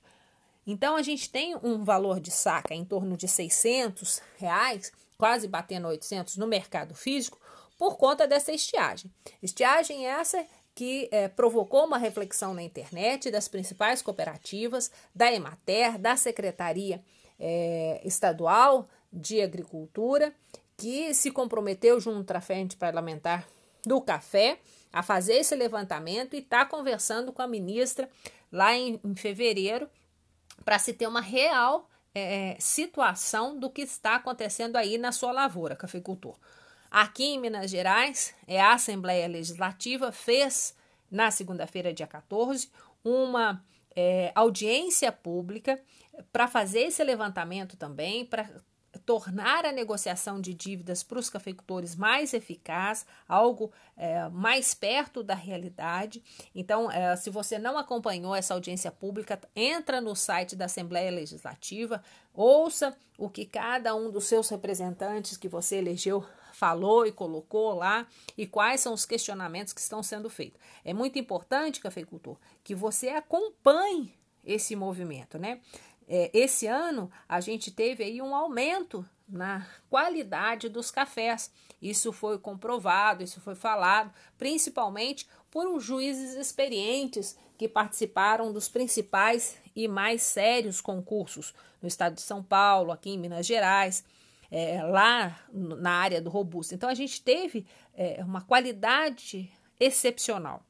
Então 0.67 0.97
a 0.97 1.03
gente 1.03 1.31
tem 1.31 1.57
um 1.63 1.85
valor 1.85 2.21
de 2.21 2.31
saca 2.31 2.75
em 2.75 2.85
torno 2.85 3.17
de 3.17 3.29
600 3.29 4.23
reais, 4.39 4.93
quase 5.19 5.47
batendo 5.47 5.89
800 5.89 6.37
no 6.37 6.47
mercado 6.47 6.95
físico, 6.95 7.39
por 7.79 7.97
conta 7.97 8.27
dessa 8.27 8.53
estiagem. 8.53 9.11
Estiagem 9.43 10.07
essa 10.07 10.45
que 10.75 11.09
é, 11.13 11.29
provocou 11.29 11.85
uma 11.85 11.99
reflexão 11.99 12.53
na 12.53 12.63
internet 12.63 13.31
das 13.31 13.47
principais 13.47 14.03
cooperativas, 14.03 14.91
da 15.15 15.33
Emater, 15.33 15.99
da 15.99 16.17
Secretaria 16.17 17.01
é, 17.39 18.01
Estadual 18.05 18.89
de 19.13 19.41
Agricultura, 19.41 20.35
que 20.77 21.15
se 21.15 21.31
comprometeu 21.31 22.01
junto 22.01 22.31
à 22.33 22.41
Frente 22.41 22.77
Parlamentar 22.77 23.47
do 23.87 24.01
Café 24.01 24.59
a 24.93 25.03
fazer 25.03 25.35
esse 25.35 25.55
levantamento 25.55 26.35
e 26.35 26.39
está 26.39 26.65
conversando 26.65 27.33
com 27.33 27.43
a 27.43 27.47
ministra 27.47 28.09
lá 28.51 28.75
em, 28.75 28.99
em 29.05 29.15
fevereiro 29.15 29.89
para 30.65 30.79
se 30.79 30.93
ter 30.93 31.07
uma 31.07 31.21
real 31.21 31.89
é, 32.15 32.57
situação 32.61 33.59
do 33.59 33.71
que 33.71 33.83
está 33.83 34.17
acontecendo 34.17 34.77
aí 34.77 34.99
na 34.99 35.13
sua 35.13 35.33
lavoura, 35.33 35.75
cafeicultor. 35.75 36.37
Aqui 36.91 37.25
em 37.25 37.41
Minas 37.41 37.71
Gerais, 37.71 38.35
é, 38.47 38.61
a 38.61 38.75
Assembleia 38.75 39.27
Legislativa 39.27 40.13
fez, 40.13 40.77
na 41.11 41.31
segunda-feira, 41.31 41.93
dia 41.93 42.07
14, 42.07 42.71
uma 43.03 43.65
é, 43.97 44.31
audiência 44.35 45.11
pública 45.11 45.81
para 46.33 46.47
fazer 46.47 46.83
esse 46.83 47.03
levantamento 47.03 47.77
também, 47.77 48.25
para 48.25 48.49
tornar 49.05 49.65
a 49.67 49.73
negociação 49.73 50.41
de 50.41 50.55
dívidas 50.55 51.03
para 51.03 51.19
os 51.19 51.29
cafeicultores 51.29 51.95
mais 51.95 52.33
eficaz, 52.33 53.07
algo 53.29 53.71
é, 53.97 54.29
mais 54.31 54.75
perto 54.75 55.23
da 55.23 55.35
realidade. 55.35 56.23
Então, 56.55 56.91
é, 56.91 57.15
se 57.17 57.31
você 57.31 57.59
não 57.59 57.77
acompanhou 57.77 58.35
essa 58.35 58.55
audiência 58.55 58.91
pública, 58.91 59.39
entra 59.55 60.01
no 60.01 60.15
site 60.15 60.57
da 60.57 60.65
Assembleia 60.65 61.11
Legislativa, 61.11 62.03
ouça 62.33 62.97
o 63.19 63.29
que 63.29 63.45
cada 63.45 63.95
um 63.95 64.11
dos 64.11 64.25
seus 64.25 64.49
representantes 64.49 65.37
que 65.37 65.49
você 65.49 65.77
elegeu 65.77 66.25
falou 66.53 67.07
e 67.07 67.13
colocou 67.13 67.75
lá 67.75 68.07
e 68.39 68.47
quais 68.47 68.81
são 68.81 68.95
os 68.95 69.05
questionamentos 69.05 69.73
que 69.73 69.81
estão 69.81 70.03
sendo 70.03 70.31
feitos. 70.31 70.61
É 70.85 70.95
muito 70.95 71.19
importante, 71.19 71.81
cafeicultor, 71.81 72.37
que 72.63 72.75
você 72.75 73.09
acompanhe 73.09 74.15
esse 74.45 74.77
movimento, 74.77 75.39
né? 75.39 75.61
É, 76.09 76.31
esse 76.33 76.67
ano 76.67 77.11
a 77.29 77.41
gente 77.41 77.71
teve 77.71 78.05
aí 78.05 78.21
um 78.21 78.35
aumento 78.35 79.07
na 79.29 79.67
qualidade 79.89 80.69
dos 80.69 80.91
cafés. 80.91 81.51
Isso 81.81 82.13
foi 82.13 82.39
comprovado, 82.39 83.23
isso 83.23 83.41
foi 83.41 83.55
falado, 83.55 84.13
principalmente 84.39 85.27
por 85.51 85.79
juízes 85.81 86.35
experientes 86.35 87.39
que 87.57 87.69
participaram 87.69 88.53
dos 88.53 88.69
principais 88.69 89.57
e 89.75 89.87
mais 89.89 90.23
sérios 90.23 90.81
concursos 90.81 91.55
no 91.81 91.89
estado 91.89 92.15
de 92.15 92.23
São 92.23 92.43
Paulo, 92.43 92.91
aqui 92.91 93.11
em 93.11 93.19
Minas 93.19 93.47
Gerais, 93.47 94.05
é, 94.51 94.83
lá 94.83 95.39
na 95.53 95.93
área 95.93 96.21
do 96.21 96.31
robusto. 96.31 96.75
Então 96.75 96.89
a 96.89 96.95
gente 96.95 97.23
teve 97.23 97.67
é, 97.95 98.23
uma 98.25 98.41
qualidade 98.43 99.51
excepcional 99.79 100.63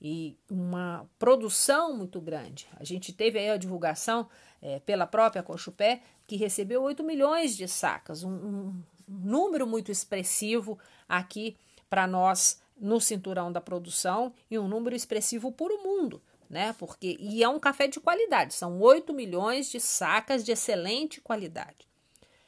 e 0.00 0.36
uma 0.50 1.08
produção 1.18 1.96
muito 1.96 2.20
grande. 2.20 2.68
A 2.76 2.84
gente 2.84 3.12
teve 3.12 3.38
aí 3.38 3.50
a 3.50 3.56
divulgação 3.56 4.28
é, 4.64 4.80
pela 4.80 5.06
própria 5.06 5.42
Cochupé, 5.42 6.00
que 6.26 6.36
recebeu 6.36 6.82
8 6.82 7.04
milhões 7.04 7.54
de 7.54 7.68
sacas, 7.68 8.24
um, 8.24 8.32
um 8.32 8.82
número 9.06 9.66
muito 9.66 9.92
expressivo 9.92 10.78
aqui 11.06 11.54
para 11.90 12.06
nós 12.06 12.62
no 12.80 12.98
cinturão 12.98 13.52
da 13.52 13.60
produção 13.60 14.32
e 14.50 14.58
um 14.58 14.66
número 14.66 14.96
expressivo 14.96 15.52
para 15.52 15.72
o 15.72 15.82
mundo, 15.82 16.20
né? 16.48 16.74
Porque 16.78 17.16
e 17.20 17.44
é 17.44 17.48
um 17.48 17.60
café 17.60 17.86
de 17.86 18.00
qualidade, 18.00 18.54
são 18.54 18.80
8 18.80 19.12
milhões 19.12 19.70
de 19.70 19.78
sacas 19.78 20.42
de 20.42 20.50
excelente 20.50 21.20
qualidade. 21.20 21.86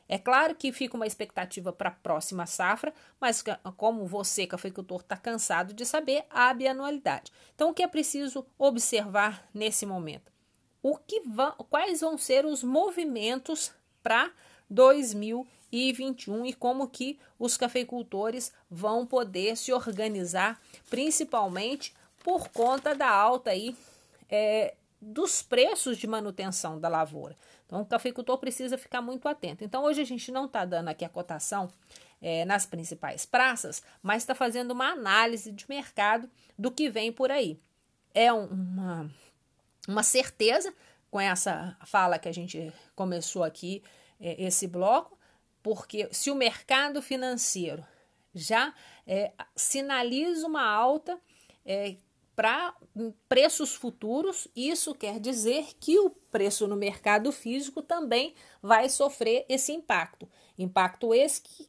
É 0.08 0.16
claro 0.18 0.54
que 0.54 0.72
fica 0.72 0.96
uma 0.96 1.06
expectativa 1.06 1.72
para 1.72 1.90
a 1.90 1.92
próxima 1.92 2.46
safra, 2.46 2.94
mas 3.20 3.44
como 3.76 4.06
você, 4.06 4.46
cafeicultor, 4.46 5.00
está 5.00 5.16
cansado 5.16 5.74
de 5.74 5.84
saber, 5.84 6.24
a 6.30 6.54
bianualidade. 6.54 7.32
Então, 7.54 7.70
o 7.70 7.74
que 7.74 7.82
é 7.82 7.88
preciso 7.88 8.46
observar 8.56 9.48
nesse 9.52 9.84
momento? 9.84 10.35
O 10.88 10.96
que 10.96 11.20
vão, 11.22 11.52
quais 11.68 12.00
vão 12.00 12.16
ser 12.16 12.46
os 12.46 12.62
movimentos 12.62 13.72
para 14.04 14.30
2021 14.70 16.46
e 16.46 16.52
como 16.52 16.86
que 16.86 17.18
os 17.40 17.56
cafeicultores 17.56 18.52
vão 18.70 19.04
poder 19.04 19.56
se 19.56 19.72
organizar, 19.72 20.62
principalmente 20.88 21.92
por 22.22 22.50
conta 22.50 22.94
da 22.94 23.10
alta 23.10 23.50
aí 23.50 23.76
é, 24.30 24.76
dos 25.02 25.42
preços 25.42 25.98
de 25.98 26.06
manutenção 26.06 26.78
da 26.78 26.88
lavoura. 26.88 27.36
Então, 27.66 27.80
o 27.80 27.86
cafeicultor 27.86 28.38
precisa 28.38 28.78
ficar 28.78 29.02
muito 29.02 29.28
atento. 29.28 29.64
Então, 29.64 29.82
hoje 29.82 30.00
a 30.00 30.06
gente 30.06 30.30
não 30.30 30.44
está 30.44 30.64
dando 30.64 30.86
aqui 30.86 31.04
a 31.04 31.08
cotação 31.08 31.68
é, 32.22 32.44
nas 32.44 32.64
principais 32.64 33.26
praças, 33.26 33.82
mas 34.00 34.22
está 34.22 34.36
fazendo 34.36 34.70
uma 34.70 34.92
análise 34.92 35.50
de 35.50 35.68
mercado 35.68 36.30
do 36.56 36.70
que 36.70 36.88
vem 36.88 37.10
por 37.10 37.32
aí. 37.32 37.58
É 38.14 38.32
uma, 38.32 39.10
uma 39.86 40.02
certeza 40.02 40.72
com 41.10 41.20
essa 41.20 41.76
fala 41.84 42.18
que 42.18 42.28
a 42.28 42.32
gente 42.32 42.72
começou 42.94 43.42
aqui, 43.42 43.82
é, 44.20 44.42
esse 44.44 44.66
bloco, 44.66 45.18
porque 45.62 46.08
se 46.12 46.30
o 46.30 46.34
mercado 46.34 47.00
financeiro 47.02 47.84
já 48.34 48.74
é, 49.06 49.32
sinaliza 49.54 50.46
uma 50.46 50.64
alta 50.64 51.18
é, 51.64 51.96
para 52.34 52.74
preços 53.28 53.74
futuros, 53.74 54.46
isso 54.54 54.94
quer 54.94 55.18
dizer 55.18 55.68
que 55.80 55.98
o 55.98 56.10
preço 56.10 56.68
no 56.68 56.76
mercado 56.76 57.32
físico 57.32 57.82
também 57.82 58.34
vai 58.62 58.90
sofrer 58.90 59.46
esse 59.48 59.72
impacto. 59.72 60.28
Impacto 60.58 61.14
esse 61.14 61.40
que, 61.40 61.68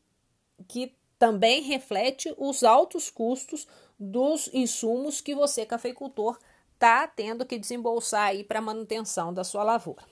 que 0.67 0.95
também 1.17 1.61
reflete 1.61 2.33
os 2.37 2.63
altos 2.63 3.09
custos 3.09 3.65
dos 3.97 4.49
insumos 4.53 5.21
que 5.21 5.33
você, 5.33 5.65
cafeicultor, 5.65 6.37
está 6.77 7.07
tendo 7.07 7.43
que 7.43 7.57
desembolsar 7.57 8.27
aí 8.27 8.43
para 8.43 8.61
manutenção 8.61 9.33
da 9.33 9.43
sua 9.43 9.63
lavoura. 9.63 10.03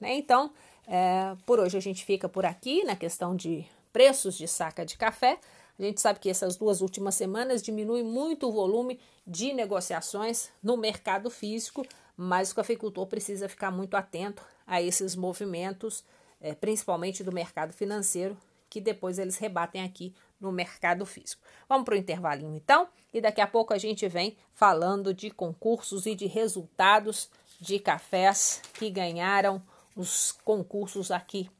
Né? 0.00 0.14
Então, 0.14 0.50
é, 0.86 1.36
por 1.44 1.60
hoje 1.60 1.76
a 1.76 1.80
gente 1.80 2.04
fica 2.04 2.28
por 2.28 2.46
aqui 2.46 2.82
na 2.82 2.96
questão 2.96 3.36
de 3.36 3.64
preços 3.92 4.36
de 4.36 4.48
saca 4.48 4.86
de 4.86 4.96
café. 4.96 5.38
A 5.78 5.82
gente 5.82 6.00
sabe 6.00 6.18
que 6.18 6.30
essas 6.30 6.56
duas 6.56 6.80
últimas 6.80 7.14
semanas 7.14 7.62
diminui 7.62 8.02
muito 8.02 8.48
o 8.48 8.52
volume 8.52 8.98
de 9.26 9.52
negociações 9.52 10.50
no 10.62 10.76
mercado 10.76 11.30
físico, 11.30 11.86
mas 12.16 12.50
o 12.50 12.54
cafeicultor 12.54 13.06
precisa 13.06 13.48
ficar 13.48 13.70
muito 13.70 13.94
atento 13.94 14.42
a 14.66 14.80
esses 14.80 15.14
movimentos, 15.14 16.02
é, 16.40 16.54
principalmente 16.54 17.22
do 17.22 17.32
mercado 17.32 17.72
financeiro, 17.72 18.36
que 18.70 18.80
depois 18.80 19.18
eles 19.18 19.36
rebatem 19.36 19.82
aqui 19.82 20.14
no 20.44 20.52
mercado 20.52 21.04
físico. 21.04 21.42
Vamos 21.68 21.84
para 21.84 21.94
o 21.94 21.98
intervalinho 21.98 22.54
então, 22.54 22.88
e 23.12 23.20
daqui 23.20 23.40
a 23.40 23.46
pouco 23.46 23.74
a 23.74 23.78
gente 23.78 24.06
vem 24.06 24.36
falando 24.52 25.12
de 25.12 25.30
concursos 25.30 26.06
e 26.06 26.14
de 26.14 26.26
resultados 26.26 27.28
de 27.60 27.78
cafés 27.78 28.62
que 28.74 28.90
ganharam 28.90 29.62
os 29.96 30.32
concursos 30.44 31.10
aqui 31.10 31.50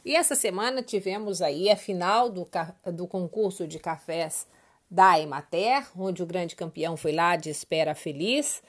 E 0.05 0.15
essa 0.15 0.35
semana 0.35 0.83
tivemos 0.83 1.41
aí 1.41 1.71
a 1.71 1.77
final 1.77 2.29
do, 2.29 2.47
do 2.93 3.07
concurso 3.07 3.67
de 3.67 3.79
cafés 3.79 4.47
da 4.91 5.19
Emater, 5.19 5.87
onde 5.99 6.23
o 6.23 6.27
grande 6.27 6.55
campeão 6.55 6.97
foi 6.97 7.13
lá 7.13 7.37
de 7.37 7.49
Espera 7.49 7.95
Feliz, 7.95 8.63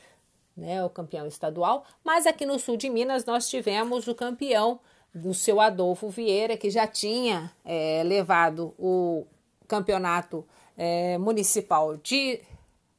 né, 0.56 0.84
o 0.84 0.90
campeão 0.90 1.28
estadual. 1.28 1.84
Mas 2.04 2.26
aqui 2.26 2.46
no 2.46 2.58
sul 2.58 2.78
de 2.78 2.90
Minas 2.90 3.26
nós 3.26 3.50
tivemos 3.50 4.08
o 4.08 4.16
campeão 4.16 4.80
do 5.14 5.34
seu 5.34 5.60
Adolfo 5.60 6.10
Vieira, 6.10 6.58
que 6.58 6.70
já 6.70 6.88
tinha 6.88 7.52
é, 7.64 8.02
levado 8.04 8.74
o 8.78 9.26
campeonato 9.68 10.46
é, 10.78 11.18
municipal 11.18 11.98
de 11.98 12.42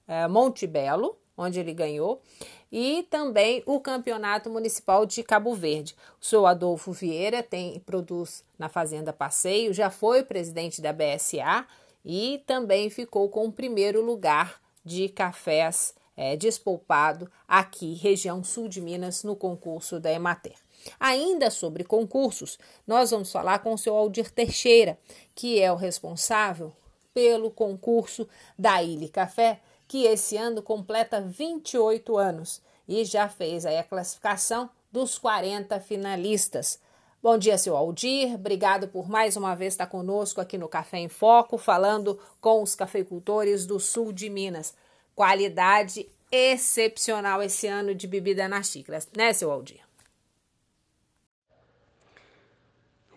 é, 0.06 0.28
Monte 0.28 0.66
Belo, 0.66 1.16
onde 1.36 1.60
ele 1.60 1.74
ganhou, 1.74 2.22
e 2.70 3.06
também 3.10 3.62
o 3.66 3.80
Campeonato 3.80 4.50
Municipal 4.50 5.06
de 5.06 5.22
Cabo 5.22 5.54
Verde. 5.54 5.94
O 6.20 6.24
senhor 6.24 6.46
Adolfo 6.46 6.92
Vieira 6.92 7.42
tem 7.42 7.78
produz 7.80 8.44
na 8.58 8.68
Fazenda 8.68 9.12
Passeio, 9.12 9.72
já 9.72 9.90
foi 9.90 10.22
presidente 10.22 10.80
da 10.80 10.92
BSA 10.92 11.66
e 12.04 12.42
também 12.46 12.90
ficou 12.90 13.28
com 13.28 13.46
o 13.46 13.52
primeiro 13.52 14.04
lugar 14.04 14.60
de 14.84 15.08
cafés 15.08 15.94
é, 16.16 16.36
despolpado 16.36 17.30
aqui, 17.46 17.94
região 17.94 18.42
sul 18.42 18.68
de 18.68 18.80
Minas, 18.80 19.22
no 19.22 19.36
concurso 19.36 20.00
da 20.00 20.10
Emater. 20.10 20.54
Ainda 20.98 21.50
sobre 21.50 21.84
concursos, 21.84 22.58
nós 22.86 23.10
vamos 23.10 23.30
falar 23.30 23.58
com 23.58 23.74
o 23.74 23.78
seu 23.78 23.94
Aldir 23.94 24.30
Teixeira, 24.30 24.98
que 25.34 25.60
é 25.60 25.70
o 25.70 25.76
responsável 25.76 26.72
pelo 27.12 27.50
concurso 27.50 28.28
da 28.58 28.82
Ilha 28.82 29.08
Café, 29.08 29.60
que 29.88 30.04
esse 30.04 30.36
ano 30.36 30.62
completa 30.62 31.20
28 31.20 32.16
anos 32.16 32.62
e 32.88 33.04
já 33.04 33.28
fez 33.28 33.66
aí 33.66 33.78
a 33.78 33.84
classificação 33.84 34.70
dos 34.90 35.18
40 35.18 35.78
finalistas. 35.80 36.80
Bom 37.22 37.36
dia, 37.36 37.58
seu 37.58 37.76
Aldir. 37.76 38.34
Obrigado 38.34 38.88
por 38.88 39.08
mais 39.08 39.36
uma 39.36 39.54
vez 39.54 39.74
estar 39.74 39.86
conosco 39.86 40.40
aqui 40.40 40.56
no 40.56 40.68
Café 40.68 40.98
em 40.98 41.08
Foco, 41.08 41.58
falando 41.58 42.18
com 42.40 42.62
os 42.62 42.74
cafeicultores 42.74 43.66
do 43.66 43.80
sul 43.80 44.12
de 44.12 44.30
Minas. 44.30 44.74
Qualidade 45.14 46.08
excepcional 46.30 47.42
esse 47.42 47.66
ano 47.66 47.94
de 47.94 48.06
bebida 48.06 48.48
nas 48.48 48.68
xícaras, 48.68 49.08
né, 49.16 49.32
seu 49.32 49.50
Aldir? 49.50 49.80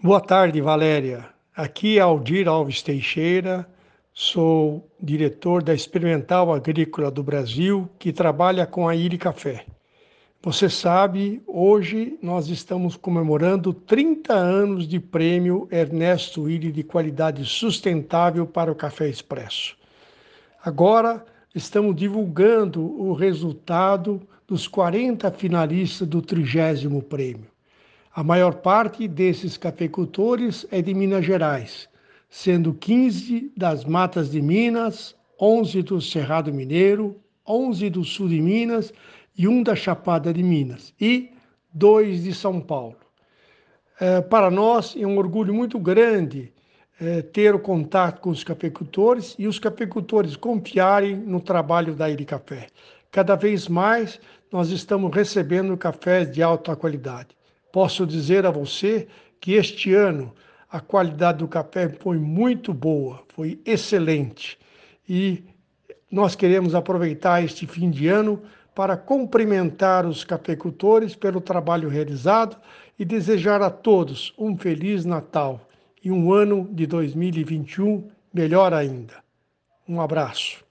Boa 0.02 0.22
tarde, 0.22 0.62
Valéria. 0.62 1.30
Aqui 1.56 1.98
é 1.98 2.02
Aldir 2.02 2.48
Alves 2.48 2.82
Teixeira 2.82 3.68
Sou 4.22 4.86
diretor 5.02 5.64
da 5.64 5.74
Experimental 5.74 6.52
Agrícola 6.52 7.10
do 7.10 7.24
Brasil, 7.24 7.90
que 7.98 8.12
trabalha 8.12 8.68
com 8.68 8.86
a 8.86 8.94
Iri 8.94 9.18
Café. 9.18 9.66
Você 10.44 10.70
sabe, 10.70 11.42
hoje 11.48 12.20
nós 12.22 12.50
estamos 12.50 12.98
comemorando 12.98 13.74
30 13.74 14.34
anos 14.34 14.86
de 14.86 15.00
prêmio 15.00 15.70
Ernesto 15.72 16.50
Iri 16.50 16.70
de 16.70 16.84
qualidade 16.84 17.46
sustentável 17.46 18.46
para 18.46 18.70
o 18.70 18.76
café 18.76 19.08
expresso. 19.08 19.78
Agora 20.62 21.24
estamos 21.56 21.96
divulgando 21.96 22.82
o 23.02 23.14
resultado 23.14 24.22
dos 24.46 24.68
40 24.68 25.32
finalistas 25.32 26.06
do 26.06 26.22
30 26.22 27.02
prêmio. 27.08 27.48
A 28.14 28.22
maior 28.22 28.56
parte 28.56 29.08
desses 29.08 29.56
cafeicultores 29.56 30.68
é 30.70 30.82
de 30.82 30.94
Minas 30.94 31.24
Gerais 31.24 31.89
sendo 32.30 32.74
15 32.74 33.52
das 33.58 33.84
matas 33.84 34.30
de 34.30 34.42
Minas, 34.42 35.16
11 35.42 35.82
do 35.82 36.00
Cerrado 36.00 36.54
Mineiro, 36.54 37.20
11 37.48 37.90
do 37.90 38.04
Sul 38.04 38.30
de 38.30 38.40
Minas 38.40 38.94
e 39.36 39.48
um 39.48 39.64
da 39.64 39.76
Chapada 39.76 40.32
de 40.32 40.44
Minas 40.44 40.94
e 41.02 41.32
dois 41.74 42.24
de 42.24 42.34
São 42.34 42.62
Paulo. 42.62 42.98
É, 44.00 44.22
para 44.22 44.52
nós 44.52 44.96
é 44.98 45.06
um 45.06 45.18
orgulho 45.18 45.54
muito 45.54 45.80
grande 45.80 46.54
é, 47.02 47.22
ter 47.22 47.56
o 47.56 47.60
contato 47.60 48.22
com 48.22 48.30
os 48.30 48.44
cafeicultores 48.44 49.36
e 49.40 49.48
os 49.48 49.58
cafeicultores 49.58 50.36
confiarem 50.36 51.16
no 51.16 51.40
trabalho 51.40 51.96
da 51.96 52.10
Ilha 52.10 52.26
Café. 52.26 52.68
Cada 53.12 53.36
vez 53.36 53.68
mais 53.68 54.20
nós 54.52 54.70
estamos 54.70 55.14
recebendo 55.14 55.76
cafés 55.78 56.32
de 56.32 56.44
alta 56.44 56.76
qualidade. 56.76 57.30
Posso 57.72 58.06
dizer 58.06 58.46
a 58.46 58.52
você 58.52 59.08
que 59.40 59.54
este 59.54 59.94
ano 59.94 60.34
a 60.72 60.80
qualidade 60.80 61.40
do 61.40 61.48
café 61.48 61.90
foi 61.90 62.18
muito 62.18 62.74
boa, 62.74 63.24
foi 63.30 63.60
excelente. 63.66 64.58
E 65.08 65.44
nós 66.12 66.36
queremos 66.36 66.76
aproveitar 66.76 67.44
este 67.44 67.66
fim 67.66 67.90
de 67.90 68.08
ano 68.08 68.42
para 68.76 68.96
cumprimentar 68.96 70.06
os 70.06 70.24
cafeicultores 70.24 71.16
pelo 71.16 71.42
trabalho 71.42 71.90
realizado 71.90 72.56
e 72.98 73.04
desejar 73.04 73.62
a 73.62 73.70
todos 73.70 74.34
um 74.38 74.56
feliz 74.56 75.06
Natal 75.06 75.60
e 76.04 76.12
um 76.12 76.32
ano 76.32 76.68
de 76.72 76.86
2021 76.86 78.10
melhor 78.34 78.74
ainda. 78.74 79.16
Um 79.88 80.00
abraço. 80.00 80.69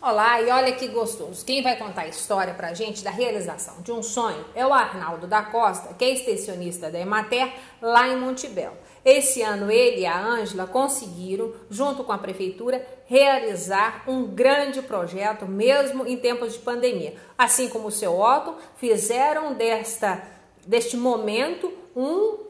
Olá, 0.00 0.42
e 0.42 0.50
olha 0.50 0.72
que 0.72 0.88
gostoso. 0.88 1.44
Quem 1.44 1.62
vai 1.62 1.74
contar 1.76 2.02
a 2.02 2.08
história 2.08 2.52
pra 2.52 2.74
gente 2.74 3.02
da 3.02 3.10
realização 3.10 3.80
de 3.80 3.90
um 3.90 4.02
sonho 4.02 4.44
é 4.54 4.64
o 4.64 4.72
Arnaldo 4.72 5.26
da 5.26 5.42
Costa, 5.42 5.94
que 5.94 6.04
é 6.04 6.10
extensionista 6.10 6.90
da 6.90 7.00
Emater 7.00 7.50
lá 7.80 8.06
em 8.06 8.16
Montebello. 8.16 8.76
Esse 9.02 9.40
ano 9.40 9.70
ele 9.70 10.02
e 10.02 10.06
a 10.06 10.22
Ângela 10.22 10.66
conseguiram, 10.66 11.52
junto 11.70 12.04
com 12.04 12.12
a 12.12 12.18
prefeitura, 12.18 12.86
realizar 13.06 14.04
um 14.06 14.26
grande 14.26 14.82
projeto, 14.82 15.46
mesmo 15.46 16.06
em 16.06 16.18
tempos 16.18 16.52
de 16.52 16.58
pandemia. 16.58 17.14
Assim 17.36 17.68
como 17.68 17.88
o 17.88 17.92
seu 17.92 18.20
Otto, 18.20 18.54
fizeram 18.76 19.54
desta, 19.54 20.22
deste 20.66 20.96
momento 20.96 21.72
um 21.96 22.44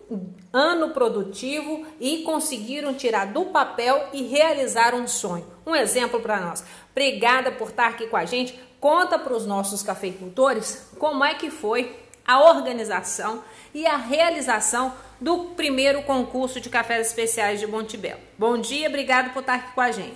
ano 0.53 0.91
produtivo 0.91 1.87
e 2.01 2.19
conseguiram 2.23 2.95
tirar 2.95 3.27
do 3.27 3.47
papel 3.47 4.09
e 4.13 4.23
realizar 4.23 4.95
um 4.95 5.07
sonho. 5.07 5.47
Um 5.65 5.75
exemplo 5.75 6.21
para 6.21 6.41
nós. 6.41 6.65
Obrigada 6.97 7.53
por 7.53 7.69
estar 7.69 7.89
aqui 7.89 8.07
com 8.07 8.17
a 8.17 8.25
gente. 8.25 8.59
Conta 8.81 9.19
para 9.19 9.37
os 9.37 9.45
nossos 9.45 9.83
cafeicultores 9.83 10.89
como 10.99 11.23
é 11.23 11.35
que 11.35 11.51
foi 11.51 11.95
a 12.27 12.43
organização 12.43 13.43
e 13.75 13.87
a 13.87 13.99
realização 13.99 14.95
do 15.21 15.51
primeiro 15.55 16.03
concurso 16.05 16.59
de 16.59 16.71
cafés 16.71 17.09
especiais 17.09 17.61
de 17.61 17.67
Montebello. 17.67 18.21
Bom 18.39 18.57
dia, 18.57 18.89
obrigado 18.89 19.35
por 19.35 19.41
estar 19.41 19.57
aqui 19.57 19.75
com 19.75 19.81
a 19.83 19.93
gente. 19.93 20.15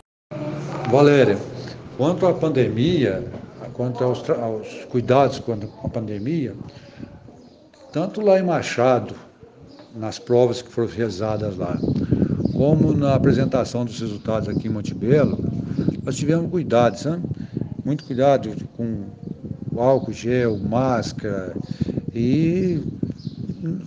Valéria, 0.91 1.39
quanto 1.99 2.27
à 2.27 2.33
pandemia, 2.33 3.31
quanto 3.75 4.03
aos, 4.03 4.31
aos 4.31 4.85
cuidados 4.87 5.39
com 5.39 5.53
a 5.53 5.89
pandemia, 5.91 6.57
tanto 7.93 8.23
lá 8.23 8.39
em 8.39 8.43
Machado, 8.43 9.15
nas 9.95 10.19
provas 10.19 10.63
que 10.63 10.71
foram 10.71 10.89
realizadas 10.89 11.59
lá, 11.59 11.77
como 12.61 12.93
na 12.93 13.15
apresentação 13.15 13.87
dos 13.87 13.99
resultados 13.99 14.47
aqui 14.47 14.69
em 14.69 14.71
Montebello, 14.71 15.39
nós 16.05 16.15
tivemos 16.15 16.51
cuidado, 16.51 16.99
sabe? 16.99 17.23
Muito 17.83 18.05
cuidado 18.05 18.51
com 18.77 19.05
o 19.73 19.81
álcool 19.81 20.13
gel, 20.13 20.59
máscara 20.59 21.57
e, 22.13 22.83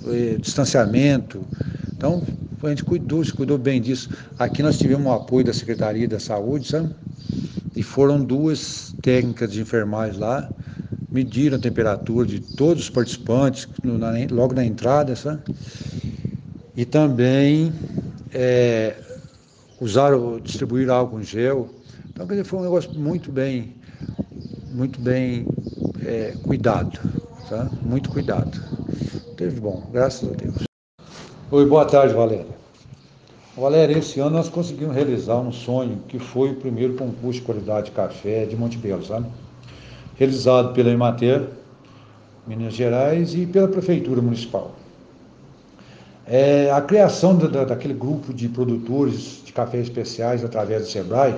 e 0.08 0.38
distanciamento. 0.42 1.46
Então, 1.96 2.24
a 2.64 2.70
gente 2.70 2.84
cuidou, 2.84 3.24
se 3.24 3.32
cuidou 3.32 3.60
bem 3.60 3.80
disso. 3.80 4.10
Aqui 4.40 4.64
nós 4.64 4.80
tivemos 4.80 5.06
o 5.06 5.12
apoio 5.12 5.46
da 5.46 5.54
Secretaria 5.54 6.08
da 6.08 6.20
Saúde, 6.20 6.68
sabe? 6.68 6.90
E 7.76 7.84
foram 7.84 8.24
duas 8.24 8.96
técnicas 9.04 9.52
de 9.52 9.62
enfermagem 9.62 10.20
lá, 10.20 10.50
mediram 11.12 11.58
a 11.58 11.62
temperatura 11.62 12.26
de 12.26 12.40
todos 12.40 12.86
os 12.86 12.90
participantes 12.90 13.68
no, 13.84 14.00
na, 14.00 14.14
logo 14.32 14.56
na 14.56 14.66
entrada, 14.66 15.16
sabe? 15.16 15.44
E 16.76 16.86
também 16.86 17.72
é, 18.34 18.96
usaram, 19.80 20.40
distribuíram 20.40 20.96
álcool 20.96 21.20
em 21.20 21.24
gel. 21.24 21.70
Então, 22.12 22.28
quer 22.28 22.34
dizer, 22.34 22.46
foi 22.46 22.60
um 22.60 22.64
negócio 22.64 22.92
muito 22.94 23.32
bem, 23.32 23.76
muito 24.72 25.00
bem 25.00 25.48
é, 26.04 26.32
cuidado, 26.44 27.00
tá? 27.50 27.70
Muito 27.84 28.10
cuidado. 28.10 28.60
Teve 29.36 29.60
bom, 29.60 29.90
graças 29.92 30.30
a 30.30 30.34
Deus. 30.36 30.64
Oi, 31.52 31.66
boa 31.66 31.86
tarde, 31.86 32.14
Valéria. 32.14 32.64
Valéria, 33.56 33.98
esse 33.98 34.20
ano 34.20 34.32
nós 34.32 34.50
conseguimos 34.50 34.96
realizar 34.96 35.38
um 35.38 35.52
sonho 35.52 36.04
que 36.08 36.18
foi 36.20 36.52
o 36.52 36.56
primeiro 36.56 36.96
concurso 36.96 37.40
de 37.40 37.46
qualidade 37.46 37.86
de 37.88 37.92
café 37.92 38.46
de 38.46 38.56
Montebello, 38.56 39.04
sabe? 39.04 39.28
realizado 40.16 40.74
pela 40.74 40.90
Emater, 40.90 41.50
Minas 42.46 42.74
Gerais, 42.74 43.34
e 43.34 43.46
pela 43.46 43.68
Prefeitura 43.68 44.22
Municipal. 44.22 44.83
É, 46.26 46.72
a 46.72 46.82
criação 46.82 47.38
da, 47.38 47.66
daquele 47.66 47.94
grupo 47.94 48.34
de 48.34 48.48
produtores 48.48 49.42
de 49.44 49.52
cafés 49.52 49.84
especiais 49.84 50.44
através 50.44 50.84
do 50.84 50.88
SEBRAE 50.90 51.36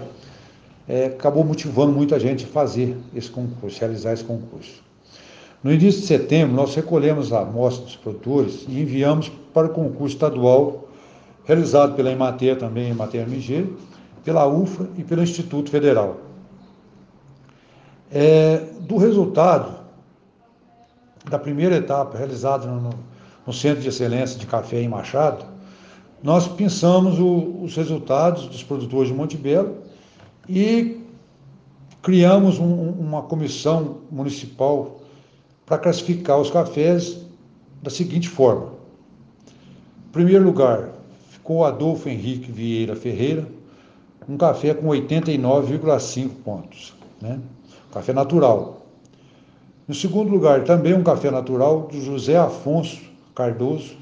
é, 0.87 1.07
acabou 1.07 1.43
motivando 1.43 1.91
muita 1.91 2.19
gente 2.19 2.45
a 2.45 2.47
fazer 2.47 2.95
esse 3.15 3.29
concurso, 3.29 3.79
realizar 3.79 4.13
esse 4.13 4.23
concurso. 4.23 4.83
No 5.63 5.73
início 5.73 6.01
de 6.01 6.07
setembro, 6.07 6.55
nós 6.55 6.75
recolhemos 6.75 7.33
a 7.33 7.41
amostra 7.41 7.85
dos 7.85 7.95
produtores 7.95 8.65
e 8.67 8.79
enviamos 8.79 9.31
para 9.51 9.65
o 9.65 9.69
concurso 9.69 10.15
estadual 10.15 10.87
realizado 11.43 11.95
pela 11.95 12.11
Emater 12.11 12.57
também, 12.57 12.91
Emater 12.91 13.21
MG, 13.21 13.67
pela 14.23 14.45
UFA 14.47 14.87
e 14.95 15.03
pelo 15.03 15.23
Instituto 15.23 15.71
Federal. 15.71 16.17
É, 18.11 18.57
do 18.81 18.97
resultado 18.97 19.73
da 21.27 21.39
primeira 21.39 21.77
etapa 21.77 22.17
realizada 22.17 22.67
no, 22.67 22.91
no, 23.45 23.53
Centro 23.53 23.81
de 23.81 23.89
Excelência 23.89 24.39
de 24.39 24.45
Café 24.45 24.81
em 24.81 24.87
Machado, 24.87 25.45
nós 26.23 26.47
pensamos 26.47 27.19
o, 27.19 27.63
os 27.63 27.75
resultados 27.75 28.47
dos 28.47 28.63
produtores 28.63 29.09
de 29.09 29.13
Montebello 29.13 29.77
e 30.47 31.01
criamos 32.01 32.59
um, 32.59 32.89
uma 32.91 33.23
comissão 33.23 33.97
municipal 34.11 35.01
para 35.65 35.77
classificar 35.77 36.39
os 36.39 36.49
cafés 36.49 37.19
da 37.81 37.89
seguinte 37.89 38.29
forma. 38.29 38.73
Em 40.07 40.11
primeiro 40.11 40.43
lugar, 40.43 40.89
ficou 41.29 41.65
Adolfo 41.65 42.09
Henrique 42.09 42.51
Vieira 42.51 42.95
Ferreira, 42.95 43.47
um 44.27 44.37
café 44.37 44.73
com 44.73 44.87
89,5 44.87 46.29
pontos. 46.43 46.93
Né? 47.21 47.39
café 47.95 48.11
natural. 48.11 48.85
No 49.87 49.95
segundo 49.95 50.29
lugar, 50.29 50.65
também 50.65 50.93
um 50.93 51.03
café 51.03 51.31
natural 51.31 51.87
do 51.89 52.01
José 52.01 52.35
Afonso 52.37 53.01
Cardoso, 53.35 53.95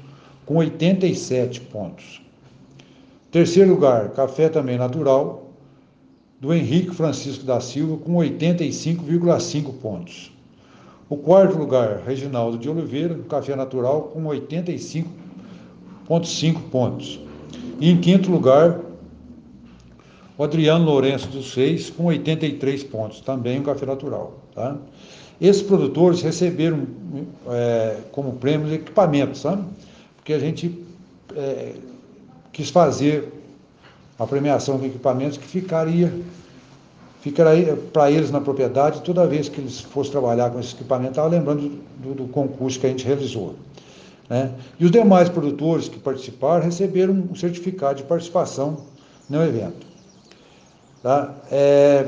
com 0.46 0.56
87 0.56 1.60
pontos. 1.62 2.22
Terceiro 3.30 3.70
lugar, 3.70 4.10
café 4.10 4.48
também 4.48 4.78
natural 4.78 5.50
do 6.40 6.54
Henrique 6.54 6.94
Francisco 6.94 7.44
da 7.44 7.60
Silva, 7.60 7.96
com 7.96 8.14
85,5 8.14 9.72
pontos. 9.80 10.32
O 11.08 11.16
quarto 11.16 11.58
lugar, 11.58 12.02
Reginaldo 12.06 12.58
de 12.58 12.68
Oliveira, 12.68 13.18
café 13.28 13.56
natural, 13.56 14.02
com 14.02 14.22
85,5 14.24 16.60
pontos. 16.70 17.18
E 17.80 17.90
em 17.90 18.00
quinto 18.00 18.30
lugar, 18.30 18.78
o 20.36 20.44
Adriano 20.44 20.84
Lourenço 20.84 21.28
dos 21.28 21.52
Seis, 21.52 21.90
com 21.90 22.04
83 22.04 22.84
pontos, 22.84 23.20
também 23.20 23.60
um 23.60 23.62
café 23.62 23.86
natural. 23.86 24.38
Tá? 24.54 24.76
Esses 25.40 25.62
produtores 25.62 26.22
receberam 26.22 26.86
é, 27.48 27.96
como 28.12 28.34
prêmio 28.34 28.72
equipamentos, 28.72 29.40
sabe? 29.40 29.64
Porque 30.16 30.32
a 30.32 30.38
gente 30.38 30.84
é, 31.36 31.72
quis 32.52 32.70
fazer 32.70 33.32
a 34.18 34.26
premiação 34.26 34.78
com 34.78 34.86
equipamentos 34.86 35.36
que 35.36 35.46
ficaria, 35.46 36.12
ficaria 37.20 37.76
para 37.92 38.10
eles 38.10 38.30
na 38.30 38.40
propriedade 38.40 39.02
toda 39.02 39.26
vez 39.26 39.48
que 39.48 39.60
eles 39.60 39.80
fossem 39.80 40.12
trabalhar 40.12 40.50
com 40.50 40.60
esse 40.60 40.74
equipamento, 40.74 41.10
estava 41.10 41.28
lembrando 41.28 41.80
do, 41.98 42.14
do, 42.14 42.28
concurso 42.28 42.78
que 42.78 42.86
a 42.86 42.90
gente 42.90 43.04
realizou. 43.04 43.56
Né? 44.28 44.52
E 44.78 44.84
os 44.84 44.90
demais 44.90 45.28
produtores 45.28 45.88
que 45.88 45.98
participaram 45.98 46.64
receberam 46.64 47.12
um 47.30 47.34
certificado 47.34 47.96
de 47.96 48.04
participação 48.04 48.78
no 49.28 49.42
evento. 49.42 49.86
Tá? 51.02 51.34
É, 51.50 52.06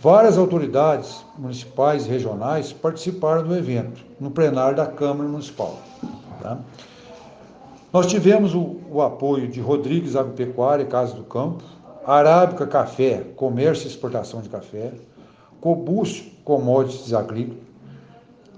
várias 0.00 0.38
autoridades 0.38 1.24
municipais 1.36 2.06
e 2.06 2.08
regionais 2.08 2.72
participaram 2.72 3.42
do 3.42 3.56
evento, 3.56 4.04
no 4.20 4.30
plenário 4.30 4.76
da 4.76 4.86
Câmara 4.86 5.28
Municipal. 5.28 5.78
Tá? 6.40 6.58
Nós 7.92 8.06
tivemos 8.06 8.54
o, 8.54 8.76
o, 8.90 9.02
apoio 9.02 9.48
de 9.48 9.60
Rodrigues 9.60 10.14
Agropecuária, 10.14 10.84
Casa 10.84 11.14
do 11.14 11.24
Campo, 11.24 11.64
Arábica 12.06 12.66
Café, 12.66 13.24
Comércio 13.34 13.86
e 13.86 13.88
Exportação 13.88 14.40
de 14.40 14.48
Café, 14.48 14.92
Cobus 15.60 16.22
Commodities 16.44 17.12
Agrícolas, 17.12 17.62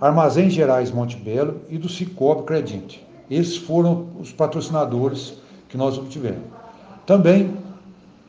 Armazém 0.00 0.50
Gerais 0.50 0.90
Monte 0.90 1.16
Belo 1.16 1.60
e 1.68 1.78
do 1.78 1.88
Cicobi 1.88 2.42
Credite. 2.42 3.06
Esses 3.30 3.56
foram 3.56 4.08
os 4.18 4.32
patrocinadores 4.32 5.34
que 5.68 5.76
nós 5.76 5.96
obtivemos. 5.96 6.42
Também 7.06 7.56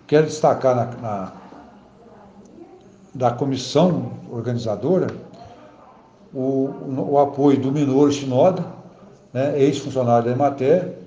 quero 0.05 0.27
destacar 0.27 0.75
na, 0.75 0.85
na 0.85 1.40
da 3.13 3.31
comissão 3.31 4.11
organizadora 4.31 5.07
o, 6.33 6.73
o 7.11 7.19
apoio 7.19 7.59
do 7.59 7.71
Minoro 7.71 8.11
Shinoda, 8.11 8.65
né, 9.33 9.59
ex-funcionário 9.59 10.25
da 10.25 10.31
Emater, 10.31 10.97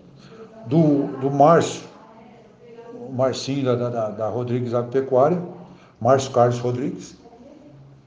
do, 0.66 1.06
do 1.18 1.30
Márcio, 1.30 1.82
Marcinho 3.10 3.64
da, 3.64 3.88
da, 3.88 4.10
da 4.10 4.28
Rodrigues 4.28 4.74
Agropecuária, 4.74 5.40
Márcio 6.00 6.32
Carlos 6.32 6.58
Rodrigues, 6.58 7.16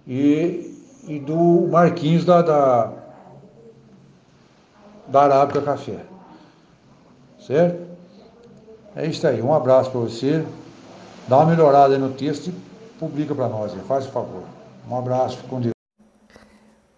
e, 0.05 0.75
e 1.07 1.19
do 1.19 1.67
Marquinhos 1.71 2.23
da, 2.23 2.41
da, 2.41 2.93
da 5.07 5.21
Arábica 5.23 5.61
Café. 5.61 5.99
Certo? 7.39 7.87
É 8.95 9.05
isso 9.05 9.25
aí. 9.27 9.41
Um 9.41 9.53
abraço 9.53 9.91
para 9.91 9.99
você. 10.01 10.45
Dá 11.27 11.37
uma 11.37 11.47
melhorada 11.47 11.97
no 11.97 12.09
texto 12.09 12.51
publica 12.99 13.33
para 13.33 13.47
nós. 13.47 13.73
Faz 13.87 14.05
o 14.05 14.11
favor. 14.11 14.43
Um 14.89 14.97
abraço. 14.97 15.37
Com 15.49 15.59
Deus. 15.59 15.73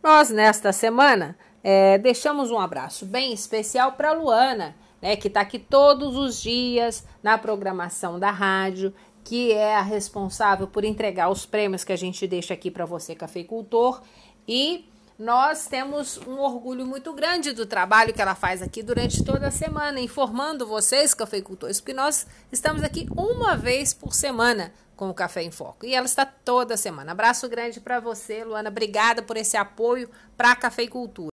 Nós, 0.02 0.30
nesta 0.30 0.72
semana, 0.72 1.38
é, 1.64 1.98
deixamos 1.98 2.52
um 2.52 2.60
abraço 2.60 3.06
bem 3.06 3.34
especial 3.34 3.94
para 3.94 4.14
Luana, 4.14 4.76
né, 5.02 5.16
que 5.16 5.28
está 5.28 5.42
aqui 5.42 5.60
todos 5.60 6.16
os 6.16 6.42
dias 6.42 7.06
na 7.22 7.38
programação 7.38 8.18
da 8.18 8.32
rádio, 8.32 8.94
que 9.24 9.52
é 9.52 9.76
a 9.76 9.82
responsável 9.82 10.68
por 10.68 10.84
entregar 10.84 11.30
os 11.30 11.46
prêmios 11.46 11.84
que 11.84 11.94
a 11.94 11.98
gente 11.98 12.26
deixa 12.28 12.54
aqui 12.54 12.72
para 12.72 12.86
você, 12.86 13.14
cafeicultor. 13.14 14.02
E 14.48 14.90
nós 15.18 15.68
temos 15.68 16.18
um 16.26 16.40
orgulho 16.40 16.86
muito 16.86 17.14
grande 17.14 17.52
do 17.52 17.66
trabalho 17.66 18.14
que 18.14 18.22
ela 18.22 18.36
faz 18.36 18.62
aqui 18.62 18.82
durante 18.82 19.22
toda 19.24 19.48
a 19.48 19.52
semana, 19.52 20.00
informando 20.00 20.66
vocês, 20.66 21.14
cafeicultores, 21.14 21.82
porque 21.82 21.94
nós 21.94 22.26
estamos 22.52 22.82
aqui 22.84 23.08
uma 23.16 23.58
vez 23.58 23.94
por 23.94 24.14
semana 24.14 24.72
com 25.00 25.10
o 25.10 25.14
Café 25.14 25.42
em 25.42 25.50
Foco. 25.50 25.86
E 25.86 25.96
ela 25.96 26.06
está 26.06 26.26
toda 26.26 26.76
semana. 26.76 27.14
Abraço 27.14 27.48
grande 27.48 27.80
para 27.80 28.02
você, 28.02 28.44
Luana. 28.44 28.70
Obrigada 28.70 29.24
por 29.24 29.38
esse 29.38 29.56
apoio 29.56 30.10
para 30.36 30.52
a 30.52 30.56
cafeicultura. 30.58 31.30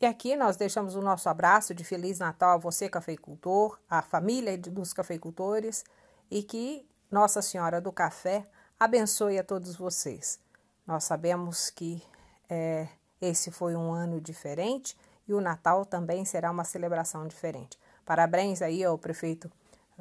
E 0.00 0.04
aqui 0.04 0.34
nós 0.34 0.56
deixamos 0.56 0.96
o 0.96 1.00
nosso 1.00 1.28
abraço 1.28 1.72
de 1.72 1.84
Feliz 1.84 2.18
Natal 2.18 2.50
a 2.50 2.56
você, 2.56 2.88
cafeicultor, 2.88 3.78
a 3.88 4.02
família 4.02 4.58
dos 4.58 4.92
cafeicultores 4.92 5.84
e 6.28 6.42
que 6.42 6.84
Nossa 7.08 7.40
Senhora 7.40 7.80
do 7.80 7.92
Café 7.92 8.44
abençoe 8.80 9.38
a 9.38 9.44
todos 9.44 9.76
vocês. 9.76 10.40
Nós 10.84 11.04
sabemos 11.04 11.70
que 11.70 12.02
é, 12.48 12.88
esse 13.20 13.52
foi 13.52 13.76
um 13.76 13.92
ano 13.92 14.20
diferente 14.20 14.98
e 15.28 15.32
o 15.32 15.40
Natal 15.40 15.86
também 15.86 16.24
será 16.24 16.50
uma 16.50 16.64
celebração 16.64 17.28
diferente. 17.28 17.78
Parabéns 18.04 18.62
aí 18.62 18.82
ao 18.82 18.98
prefeito 18.98 19.48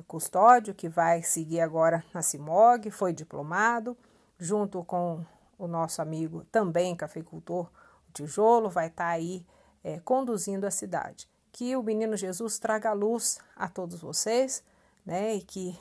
Custódio, 0.08 0.74
que 0.74 0.90
vai 0.90 1.22
seguir 1.24 1.62
agora 1.62 2.04
na 2.14 2.22
CIMOG, 2.22 2.92
foi 2.92 3.14
diplomado, 3.14 3.98
junto 4.38 4.84
com 4.84 5.24
o 5.58 5.68
nosso 5.68 6.02
amigo 6.02 6.46
também 6.52 6.96
cafeicultor, 6.96 7.70
Tijolo, 8.14 8.70
vai 8.70 8.88
estar 8.88 9.06
tá 9.06 9.10
aí 9.10 9.46
é, 9.84 10.00
conduzindo 10.00 10.66
a 10.66 10.72
cidade. 10.72 11.30
Que 11.52 11.76
o 11.76 11.84
Menino 11.84 12.16
Jesus 12.16 12.60
traga 12.60 12.94
luz 12.94 13.40
a 13.56 13.68
todos 13.68 14.02
vocês, 14.02 14.64
né? 15.06 15.36
E 15.36 15.42
que 15.42 15.80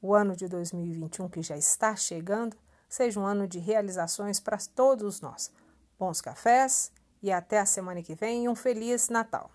o 0.00 0.14
ano 0.14 0.34
de 0.34 0.48
2021, 0.48 1.28
que 1.28 1.42
já 1.42 1.56
está 1.56 1.94
chegando, 1.94 2.56
seja 2.88 3.20
um 3.20 3.26
ano 3.26 3.46
de 3.46 3.58
realizações 3.58 4.40
para 4.40 4.58
todos 4.74 5.20
nós. 5.20 5.52
Bons 5.98 6.20
cafés 6.20 6.92
e 7.22 7.30
até 7.30 7.60
a 7.60 7.66
semana 7.66 8.02
que 8.02 8.14
vem 8.14 8.44
e 8.44 8.48
um 8.48 8.54
Feliz 8.54 9.08
Natal! 9.08 9.50